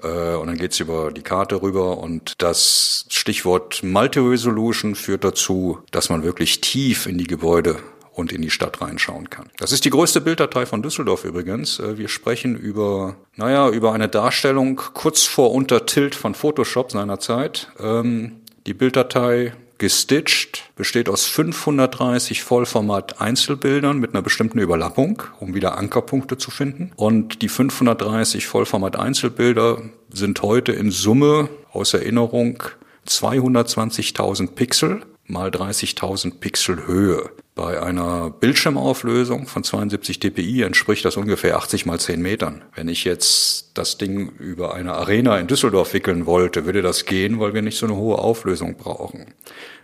Äh, 0.03 0.35
und 0.35 0.47
dann 0.47 0.57
geht's 0.57 0.79
über 0.79 1.11
die 1.11 1.21
Karte 1.21 1.61
rüber 1.61 1.97
und 1.97 2.33
das 2.39 3.05
Stichwort 3.09 3.83
Multi-Resolution 3.83 4.95
führt 4.95 5.23
dazu, 5.23 5.79
dass 5.91 6.09
man 6.09 6.23
wirklich 6.23 6.61
tief 6.61 7.05
in 7.05 7.17
die 7.17 7.27
Gebäude 7.27 7.77
und 8.13 8.31
in 8.31 8.41
die 8.41 8.49
Stadt 8.49 8.81
reinschauen 8.81 9.29
kann. 9.29 9.49
Das 9.57 9.71
ist 9.71 9.85
die 9.85 9.89
größte 9.89 10.21
Bilddatei 10.21 10.65
von 10.65 10.81
Düsseldorf 10.81 11.23
übrigens. 11.23 11.79
Äh, 11.79 11.97
wir 11.97 12.07
sprechen 12.07 12.55
über, 12.55 13.15
naja, 13.35 13.69
über 13.69 13.93
eine 13.93 14.09
Darstellung 14.09 14.81
kurz 14.93 15.23
vor 15.23 15.51
Untertilt 15.51 16.15
von 16.15 16.35
Photoshop 16.35 16.91
seiner 16.91 17.19
Zeit. 17.19 17.71
Ähm, 17.79 18.41
die 18.67 18.73
Bilddatei 18.73 19.53
gestitcht, 19.81 20.69
besteht 20.75 21.09
aus 21.09 21.25
530 21.25 22.43
Vollformat 22.43 23.19
Einzelbildern 23.19 23.97
mit 23.97 24.13
einer 24.13 24.21
bestimmten 24.21 24.59
Überlappung, 24.59 25.23
um 25.39 25.55
wieder 25.55 25.75
Ankerpunkte 25.75 26.37
zu 26.37 26.51
finden. 26.51 26.91
Und 26.97 27.41
die 27.41 27.49
530 27.49 28.45
Vollformat 28.45 28.95
Einzelbilder 28.95 29.81
sind 30.11 30.43
heute 30.43 30.71
in 30.71 30.91
Summe 30.91 31.49
aus 31.73 31.95
Erinnerung 31.95 32.61
220.000 33.07 34.51
Pixel 34.51 35.01
mal 35.31 35.49
30.000 35.49 36.39
Pixel 36.39 36.85
Höhe. 36.85 37.31
Bei 37.55 37.81
einer 37.81 38.29
Bildschirmauflösung 38.29 39.47
von 39.47 39.63
72 39.63 40.19
dpi 40.19 40.61
entspricht 40.61 41.03
das 41.05 41.17
ungefähr 41.17 41.57
80 41.57 41.85
mal 41.85 41.99
10 41.99 42.21
Metern. 42.21 42.63
Wenn 42.75 42.87
ich 42.87 43.03
jetzt 43.03 43.77
das 43.77 43.97
Ding 43.97 44.29
über 44.37 44.73
eine 44.73 44.93
Arena 44.93 45.37
in 45.37 45.47
Düsseldorf 45.47 45.93
wickeln 45.93 46.25
wollte, 46.25 46.65
würde 46.65 46.81
das 46.81 47.05
gehen, 47.05 47.39
weil 47.39 47.53
wir 47.53 47.61
nicht 47.61 47.77
so 47.77 47.85
eine 47.85 47.95
hohe 47.95 48.19
Auflösung 48.19 48.77
brauchen. 48.77 49.33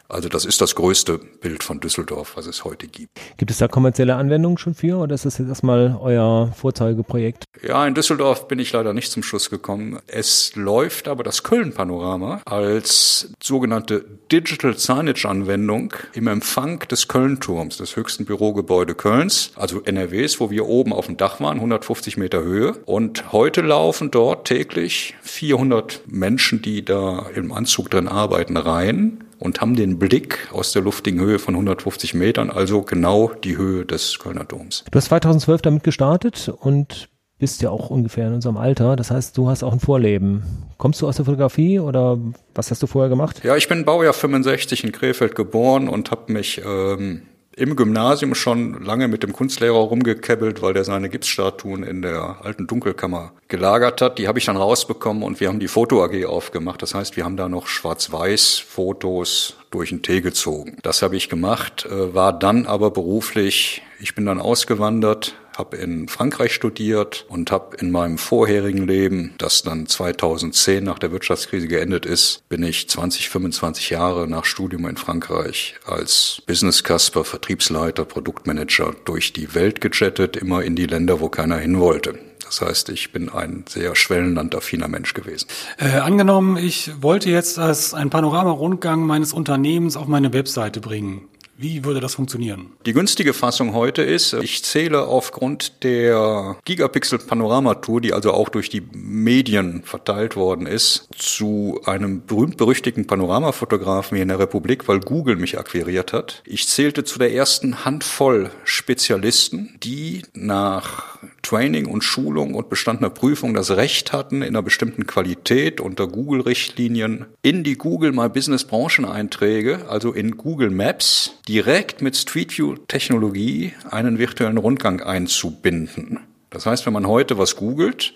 Also 0.09 0.29
das 0.29 0.45
ist 0.45 0.61
das 0.61 0.75
größte 0.75 1.17
Bild 1.17 1.63
von 1.63 1.79
Düsseldorf, 1.79 2.37
was 2.37 2.45
es 2.45 2.63
heute 2.63 2.87
gibt. 2.87 3.09
Gibt 3.35 3.51
es 3.51 3.57
da 3.57 3.67
kommerzielle 3.67 4.15
Anwendungen 4.15 4.57
schon 4.57 4.73
für 4.73 4.97
oder 4.97 5.15
ist 5.15 5.25
das 5.25 5.37
jetzt 5.37 5.49
erstmal 5.49 5.97
euer 6.01 6.53
Vorzeigeprojekt? 6.55 7.43
Ja, 7.61 7.85
in 7.85 7.93
Düsseldorf 7.93 8.47
bin 8.47 8.59
ich 8.59 8.71
leider 8.71 8.93
nicht 8.93 9.11
zum 9.11 9.21
Schluss 9.21 9.49
gekommen. 9.49 9.99
Es 10.07 10.55
läuft 10.55 11.07
aber 11.07 11.23
das 11.23 11.43
Köln-Panorama 11.43 12.41
als 12.45 13.33
sogenannte 13.43 14.05
Digital 14.31 14.77
Signage-Anwendung 14.77 15.93
im 16.13 16.27
Empfang 16.27 16.79
des 16.87 17.09
Köln-Turms, 17.09 17.77
des 17.77 17.95
höchsten 17.95 18.25
Bürogebäude 18.25 18.95
Kölns, 18.95 19.51
also 19.55 19.81
NRWs, 19.81 20.39
wo 20.39 20.49
wir 20.49 20.67
oben 20.67 20.93
auf 20.93 21.07
dem 21.07 21.17
Dach 21.17 21.41
waren, 21.41 21.57
150 21.57 22.15
Meter 22.17 22.43
Höhe. 22.43 22.73
Und 22.85 23.33
heute 23.33 23.61
laufen 23.61 24.11
dort 24.11 24.47
täglich 24.47 25.15
400 25.21 26.01
Menschen, 26.07 26.61
die 26.61 26.85
da 26.85 27.25
im 27.35 27.51
Anzug 27.51 27.89
drin 27.89 28.07
arbeiten, 28.07 28.55
rein 28.55 29.23
und 29.39 29.61
haben 29.61 29.75
den 29.75 29.99
Blick 29.99 30.49
aus 30.51 30.71
der 30.71 30.81
luftigen 30.81 31.19
Höhe 31.19 31.39
von 31.39 31.53
150 31.55 32.13
Metern, 32.13 32.49
also 32.49 32.81
genau 32.81 33.31
die 33.43 33.57
Höhe 33.57 33.85
des 33.85 34.19
Kölner 34.19 34.45
Doms. 34.45 34.83
Du 34.91 34.97
hast 34.97 35.05
2012 35.05 35.61
damit 35.61 35.83
gestartet 35.83 36.51
und 36.59 37.09
bist 37.39 37.61
ja 37.61 37.69
auch 37.69 37.89
ungefähr 37.89 38.27
in 38.27 38.33
unserem 38.33 38.57
Alter. 38.57 38.95
Das 38.95 39.11
heißt, 39.11 39.37
du 39.37 39.47
hast 39.47 39.63
auch 39.63 39.73
ein 39.73 39.79
Vorleben. 39.79 40.43
Kommst 40.77 41.01
du 41.01 41.07
aus 41.07 41.17
der 41.17 41.25
Fotografie 41.25 41.79
oder 41.79 42.17
was 42.55 42.71
hast 42.71 42.81
du 42.81 42.87
vorher 42.87 43.09
gemacht? 43.09 43.41
Ja, 43.43 43.55
ich 43.55 43.67
bin 43.67 43.85
Baujahr 43.85 44.13
65 44.13 44.83
in 44.83 44.91
Krefeld 44.91 45.35
geboren 45.35 45.87
und 45.87 46.09
habe 46.09 46.33
mich 46.33 46.61
ähm, 46.65 47.21
im 47.57 47.75
Gymnasium 47.75 48.35
schon 48.35 48.83
lange 48.83 49.07
mit 49.07 49.23
dem 49.23 49.33
Kunstlehrer 49.33 49.77
rumgekebbelt, 49.77 50.61
weil 50.61 50.73
der 50.73 50.83
seine 50.83 51.09
Gipsstatuen 51.09 51.83
in 51.83 52.03
der 52.03 52.37
alten 52.43 52.67
Dunkelkammer 52.67 53.31
gelagert 53.47 53.99
hat. 53.99 54.19
Die 54.19 54.27
habe 54.27 54.37
ich 54.37 54.45
dann 54.45 54.57
rausbekommen 54.57 55.23
und 55.23 55.39
wir 55.39 55.47
haben 55.47 55.59
die 55.59 55.67
Foto 55.67 56.03
AG 56.03 56.25
aufgemacht. 56.25 56.83
Das 56.83 56.93
heißt, 56.93 57.17
wir 57.17 57.25
haben 57.25 57.35
da 57.35 57.49
noch 57.49 57.65
schwarz-weiß 57.65 58.59
Fotos 58.59 59.57
durch 59.71 59.89
den 59.89 60.03
Tee 60.03 60.21
gezogen. 60.21 60.77
Das 60.83 61.01
habe 61.01 61.15
ich 61.15 61.29
gemacht, 61.29 61.87
äh, 61.89 62.13
war 62.13 62.31
dann 62.31 62.67
aber 62.67 62.91
beruflich, 62.91 63.81
ich 63.99 64.13
bin 64.13 64.27
dann 64.27 64.39
ausgewandert, 64.39 65.33
habe 65.57 65.77
in 65.77 66.07
Frankreich 66.07 66.53
studiert 66.53 67.25
und 67.29 67.51
habe 67.51 67.77
in 67.77 67.91
meinem 67.91 68.17
vorherigen 68.17 68.85
Leben, 68.85 69.33
das 69.37 69.63
dann 69.63 69.87
2010 69.87 70.83
nach 70.83 70.99
der 70.99 71.11
Wirtschaftskrise 71.11 71.67
geendet 71.67 72.05
ist, 72.05 72.47
bin 72.47 72.63
ich 72.63 72.89
20, 72.89 73.29
25 73.29 73.89
Jahre 73.89 74.27
nach 74.27 74.45
Studium 74.45 74.87
in 74.87 74.97
Frankreich 74.97 75.75
als 75.85 76.41
Business 76.45 76.83
Casper, 76.83 77.23
Vertriebsleiter, 77.23 78.05
Produktmanager 78.05 78.95
durch 79.05 79.33
die 79.33 79.55
Welt 79.55 79.81
gechattet, 79.81 80.37
immer 80.37 80.63
in 80.63 80.75
die 80.75 80.85
Länder, 80.85 81.19
wo 81.19 81.29
keiner 81.29 81.57
hin 81.57 81.79
wollte. 81.79 82.19
Das 82.47 82.61
heißt, 82.61 82.89
ich 82.89 83.11
bin 83.11 83.27
ein 83.27 83.65
sehr 83.67 83.93
schwellenlandaffiner 83.93 84.87
Mensch 84.87 85.13
gewesen. 85.13 85.47
Äh, 85.77 85.97
angenommen, 85.97 86.55
ich 86.55 86.91
wollte 87.01 87.29
jetzt 87.29 87.59
als 87.59 87.93
ein 87.93 88.09
Panorama-Rundgang 88.09 89.01
meines 89.01 89.33
Unternehmens 89.33 89.97
auf 89.97 90.07
meine 90.07 90.31
Webseite 90.31 90.79
bringen. 90.79 91.27
Wie 91.59 91.83
würde 91.83 91.99
das 91.99 92.13
funktionieren? 92.13 92.73
Die 92.85 92.93
günstige 92.93 93.33
Fassung 93.33 93.73
heute 93.73 94.03
ist, 94.03 94.33
ich 94.33 94.63
zähle 94.63 95.07
aufgrund 95.07 95.83
der 95.83 96.55
Gigapixel 96.65 97.17
Panorama 97.17 97.73
Tour, 97.73 97.99
die 97.99 98.13
also 98.13 98.31
auch 98.31 98.49
durch 98.49 98.69
die 98.69 98.83
Medien 98.93 99.81
verteilt 99.83 100.35
worden 100.35 100.67
ist, 100.67 101.09
zu 101.17 101.81
einem 101.85 102.23
berühmt-berüchtigten 102.27 103.07
Panoramafotografen 103.07 104.15
hier 104.17 104.21
in 104.21 104.27
der 104.27 104.37
Republik, 104.37 104.87
weil 104.87 104.99
Google 104.99 105.35
mich 105.35 105.57
akquiriert 105.57 106.13
hat. 106.13 106.43
Ich 106.45 106.67
zählte 106.67 107.03
zu 107.03 107.17
der 107.17 107.33
ersten 107.33 107.85
Handvoll 107.85 108.51
Spezialisten, 108.63 109.77
die 109.81 110.21
nach 110.33 111.16
Training 111.41 111.85
und 111.85 112.03
Schulung 112.03 112.53
und 112.53 112.69
bestandener 112.69 113.09
Prüfung 113.09 113.53
das 113.53 113.71
Recht 113.71 114.13
hatten, 114.13 114.41
in 114.41 114.49
einer 114.49 114.61
bestimmten 114.61 115.07
Qualität 115.07 115.81
unter 115.81 116.07
Google-Richtlinien 116.07 117.25
in 117.41 117.63
die 117.63 117.77
Google 117.77 118.11
My 118.11 118.29
Business 118.29 118.63
Brancheneinträge, 118.63 119.87
also 119.89 120.11
in 120.11 120.37
Google 120.37 120.69
Maps, 120.69 121.39
direkt 121.47 122.01
mit 122.01 122.15
Street 122.15 122.57
View 122.57 122.75
Technologie 122.87 123.73
einen 123.89 124.19
virtuellen 124.19 124.57
Rundgang 124.57 125.01
einzubinden. 125.01 126.19
Das 126.49 126.65
heißt, 126.65 126.85
wenn 126.85 126.93
man 126.93 127.07
heute 127.07 127.37
was 127.37 127.55
googelt, 127.55 128.13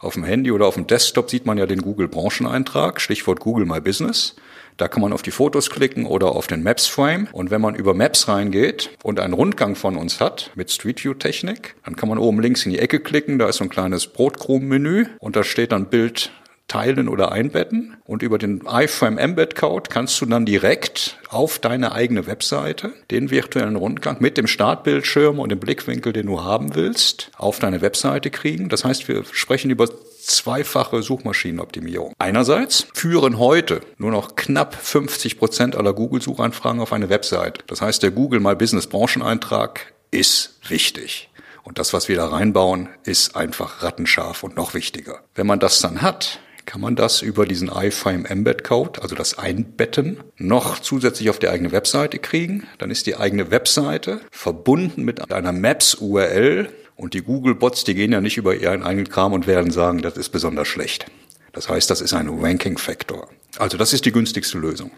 auf 0.00 0.14
dem 0.14 0.24
Handy 0.24 0.50
oder 0.50 0.66
auf 0.66 0.74
dem 0.74 0.86
Desktop 0.86 1.30
sieht 1.30 1.46
man 1.46 1.58
ja 1.58 1.66
den 1.66 1.82
Google 1.82 2.08
Brancheneintrag, 2.08 3.00
Stichwort 3.00 3.40
Google 3.40 3.66
My 3.66 3.80
Business. 3.80 4.34
Da 4.78 4.88
kann 4.88 5.02
man 5.02 5.12
auf 5.12 5.20
die 5.20 5.30
Fotos 5.30 5.68
klicken 5.68 6.06
oder 6.06 6.34
auf 6.34 6.46
den 6.46 6.62
Maps 6.62 6.86
Frame. 6.86 7.28
Und 7.32 7.50
wenn 7.50 7.60
man 7.60 7.74
über 7.74 7.92
Maps 7.92 8.28
reingeht 8.28 8.90
und 9.02 9.20
einen 9.20 9.34
Rundgang 9.34 9.74
von 9.74 9.96
uns 9.96 10.20
hat 10.20 10.52
mit 10.54 10.70
Street 10.70 11.04
View 11.04 11.12
Technik, 11.12 11.76
dann 11.84 11.96
kann 11.96 12.08
man 12.08 12.16
oben 12.16 12.40
links 12.40 12.64
in 12.64 12.72
die 12.72 12.78
Ecke 12.78 13.00
klicken. 13.00 13.38
Da 13.38 13.48
ist 13.48 13.56
so 13.56 13.64
ein 13.64 13.70
kleines 13.70 14.06
Brotkrumenmenü 14.06 15.06
und 15.18 15.36
da 15.36 15.44
steht 15.44 15.72
dann 15.72 15.90
Bild 15.90 16.32
teilen 16.70 17.08
oder 17.08 17.32
einbetten. 17.32 17.96
Und 18.04 18.22
über 18.22 18.38
den 18.38 18.62
iFrame 18.66 19.18
Embed 19.18 19.56
Code 19.56 19.90
kannst 19.90 20.20
du 20.20 20.26
dann 20.26 20.46
direkt 20.46 21.18
auf 21.28 21.58
deine 21.58 21.92
eigene 21.92 22.26
Webseite 22.26 22.92
den 23.10 23.30
virtuellen 23.30 23.76
Rundgang 23.76 24.18
mit 24.20 24.36
dem 24.36 24.46
Startbildschirm 24.46 25.38
und 25.38 25.50
dem 25.50 25.58
Blickwinkel, 25.58 26.12
den 26.12 26.26
du 26.26 26.42
haben 26.42 26.74
willst, 26.74 27.30
auf 27.36 27.58
deine 27.58 27.82
Webseite 27.82 28.30
kriegen. 28.30 28.68
Das 28.68 28.84
heißt, 28.84 29.08
wir 29.08 29.24
sprechen 29.32 29.70
über 29.70 29.88
zweifache 30.22 31.02
Suchmaschinenoptimierung. 31.02 32.12
Einerseits 32.18 32.86
führen 32.94 33.38
heute 33.38 33.80
nur 33.98 34.12
noch 34.12 34.36
knapp 34.36 34.74
50 34.74 35.38
Prozent 35.38 35.76
aller 35.76 35.92
Google-Suchanfragen 35.92 36.80
auf 36.80 36.92
eine 36.92 37.08
Website. 37.08 37.64
Das 37.66 37.80
heißt, 37.80 38.02
der 38.02 38.12
Google 38.12 38.40
My 38.40 38.54
Business 38.54 38.86
Brancheneintrag 38.86 39.92
ist 40.10 40.60
wichtig. 40.68 41.30
Und 41.62 41.78
das, 41.78 41.92
was 41.92 42.08
wir 42.08 42.16
da 42.16 42.28
reinbauen, 42.28 42.88
ist 43.04 43.36
einfach 43.36 43.82
rattenscharf 43.82 44.42
und 44.42 44.56
noch 44.56 44.74
wichtiger. 44.74 45.20
Wenn 45.34 45.46
man 45.46 45.60
das 45.60 45.80
dann 45.80 46.02
hat, 46.02 46.40
kann 46.66 46.80
man 46.80 46.96
das 46.96 47.22
über 47.22 47.46
diesen 47.46 47.68
iFrame 47.68 48.24
Embed 48.24 48.64
Code, 48.64 49.02
also 49.02 49.14
das 49.14 49.38
Einbetten, 49.38 50.18
noch 50.36 50.78
zusätzlich 50.78 51.30
auf 51.30 51.38
die 51.38 51.48
eigene 51.48 51.72
Webseite 51.72 52.18
kriegen. 52.18 52.66
Dann 52.78 52.90
ist 52.90 53.06
die 53.06 53.16
eigene 53.16 53.50
Webseite 53.50 54.20
verbunden 54.30 55.04
mit 55.04 55.32
einer 55.32 55.52
Maps 55.52 55.94
URL 55.94 56.68
und 56.96 57.14
die 57.14 57.22
Google-Bots, 57.22 57.84
die 57.84 57.94
gehen 57.94 58.12
ja 58.12 58.20
nicht 58.20 58.36
über 58.36 58.54
ihren 58.54 58.82
eigenen 58.82 59.08
Kram 59.08 59.32
und 59.32 59.46
werden 59.46 59.70
sagen, 59.70 60.02
das 60.02 60.16
ist 60.16 60.28
besonders 60.28 60.68
schlecht. 60.68 61.06
Das 61.52 61.68
heißt, 61.68 61.90
das 61.90 62.00
ist 62.00 62.12
ein 62.12 62.28
Ranking-Faktor. 62.28 63.28
Also 63.58 63.76
das 63.76 63.92
ist 63.92 64.04
die 64.04 64.12
günstigste 64.12 64.58
Lösung. 64.58 64.90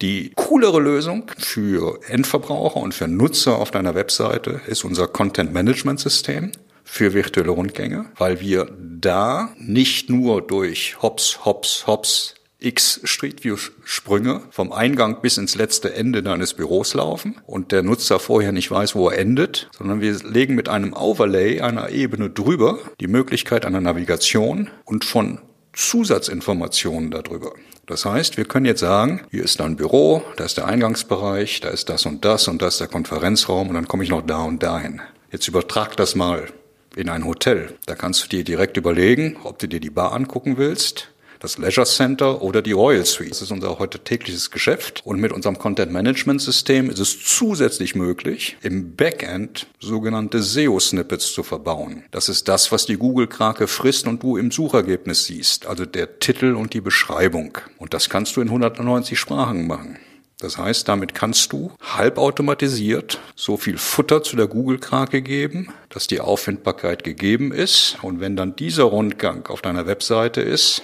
Die 0.00 0.32
coolere 0.34 0.80
Lösung 0.80 1.30
für 1.36 2.00
Endverbraucher 2.08 2.80
und 2.80 2.94
für 2.94 3.06
Nutzer 3.06 3.58
auf 3.58 3.70
deiner 3.70 3.94
Webseite 3.94 4.62
ist 4.66 4.84
unser 4.84 5.08
Content-Management-System 5.08 6.52
für 6.90 7.14
virtuelle 7.14 7.50
Rundgänge, 7.50 8.06
weil 8.16 8.40
wir 8.40 8.66
da 9.00 9.54
nicht 9.58 10.10
nur 10.10 10.42
durch 10.42 11.00
Hops, 11.00 11.44
Hops, 11.44 11.86
Hops 11.86 12.34
x 12.58 13.00
Street 13.04 13.44
View 13.44 13.56
Sprünge 13.84 14.42
vom 14.50 14.72
Eingang 14.72 15.22
bis 15.22 15.38
ins 15.38 15.54
letzte 15.54 15.94
Ende 15.94 16.24
deines 16.24 16.54
Büros 16.54 16.92
laufen 16.94 17.40
und 17.46 17.70
der 17.70 17.84
Nutzer 17.84 18.18
vorher 18.18 18.50
nicht 18.50 18.72
weiß, 18.72 18.96
wo 18.96 19.08
er 19.08 19.18
endet, 19.18 19.70
sondern 19.78 20.00
wir 20.00 20.14
legen 20.24 20.56
mit 20.56 20.68
einem 20.68 20.92
Overlay 20.92 21.60
einer 21.60 21.90
Ebene 21.90 22.28
drüber 22.28 22.80
die 23.00 23.06
Möglichkeit 23.06 23.64
einer 23.64 23.80
Navigation 23.80 24.68
und 24.84 25.04
von 25.04 25.38
Zusatzinformationen 25.72 27.12
darüber. 27.12 27.52
Das 27.86 28.04
heißt, 28.04 28.36
wir 28.36 28.44
können 28.44 28.66
jetzt 28.66 28.80
sagen, 28.80 29.22
hier 29.30 29.44
ist 29.44 29.60
ein 29.60 29.76
Büro, 29.76 30.24
da 30.36 30.44
ist 30.44 30.56
der 30.56 30.66
Eingangsbereich, 30.66 31.60
da 31.60 31.68
ist 31.68 31.88
das 31.88 32.04
und 32.04 32.24
das 32.24 32.48
und 32.48 32.60
da 32.60 32.66
ist 32.66 32.80
der 32.80 32.88
Konferenzraum 32.88 33.68
und 33.68 33.74
dann 33.74 33.86
komme 33.86 34.02
ich 34.02 34.10
noch 34.10 34.26
da 34.26 34.42
und 34.42 34.60
dahin. 34.62 35.00
Jetzt 35.30 35.46
übertrag 35.46 35.96
das 35.96 36.16
mal 36.16 36.48
in 36.96 37.08
ein 37.08 37.24
Hotel. 37.24 37.74
Da 37.86 37.94
kannst 37.94 38.24
du 38.24 38.28
dir 38.28 38.44
direkt 38.44 38.76
überlegen, 38.76 39.36
ob 39.44 39.58
du 39.58 39.68
dir 39.68 39.80
die 39.80 39.90
Bar 39.90 40.12
angucken 40.12 40.56
willst, 40.56 41.10
das 41.40 41.56
Leisure 41.56 41.86
Center 41.86 42.42
oder 42.42 42.60
die 42.60 42.72
Royal 42.72 43.04
Suite. 43.04 43.30
Das 43.30 43.42
ist 43.42 43.50
unser 43.50 43.78
heute 43.78 43.98
tägliches 43.98 44.50
Geschäft. 44.50 45.00
Und 45.04 45.20
mit 45.20 45.32
unserem 45.32 45.58
Content 45.58 45.90
Management 45.90 46.42
System 46.42 46.90
ist 46.90 46.98
es 46.98 47.24
zusätzlich 47.24 47.94
möglich, 47.94 48.58
im 48.62 48.94
Backend 48.94 49.66
sogenannte 49.80 50.42
SEO-Snippets 50.42 51.32
zu 51.32 51.42
verbauen. 51.42 52.04
Das 52.10 52.28
ist 52.28 52.46
das, 52.48 52.70
was 52.72 52.84
die 52.84 52.98
Google-Krake 52.98 53.66
frisst 53.66 54.06
und 54.06 54.22
du 54.22 54.36
im 54.36 54.50
Suchergebnis 54.50 55.24
siehst. 55.24 55.66
Also 55.66 55.86
der 55.86 56.18
Titel 56.18 56.54
und 56.54 56.74
die 56.74 56.82
Beschreibung. 56.82 57.56
Und 57.78 57.94
das 57.94 58.10
kannst 58.10 58.36
du 58.36 58.42
in 58.42 58.48
190 58.48 59.18
Sprachen 59.18 59.66
machen. 59.66 59.98
Das 60.40 60.56
heißt, 60.56 60.88
damit 60.88 61.14
kannst 61.14 61.52
du 61.52 61.72
halbautomatisiert 61.82 63.20
so 63.36 63.56
viel 63.56 63.76
Futter 63.76 64.22
zu 64.22 64.36
der 64.36 64.46
Google-Krake 64.46 65.20
geben, 65.22 65.68
dass 65.90 66.06
die 66.06 66.20
Auffindbarkeit 66.20 67.04
gegeben 67.04 67.52
ist. 67.52 67.98
Und 68.02 68.20
wenn 68.20 68.36
dann 68.36 68.56
dieser 68.56 68.84
Rundgang 68.84 69.46
auf 69.48 69.60
deiner 69.60 69.86
Webseite 69.86 70.40
ist, 70.40 70.82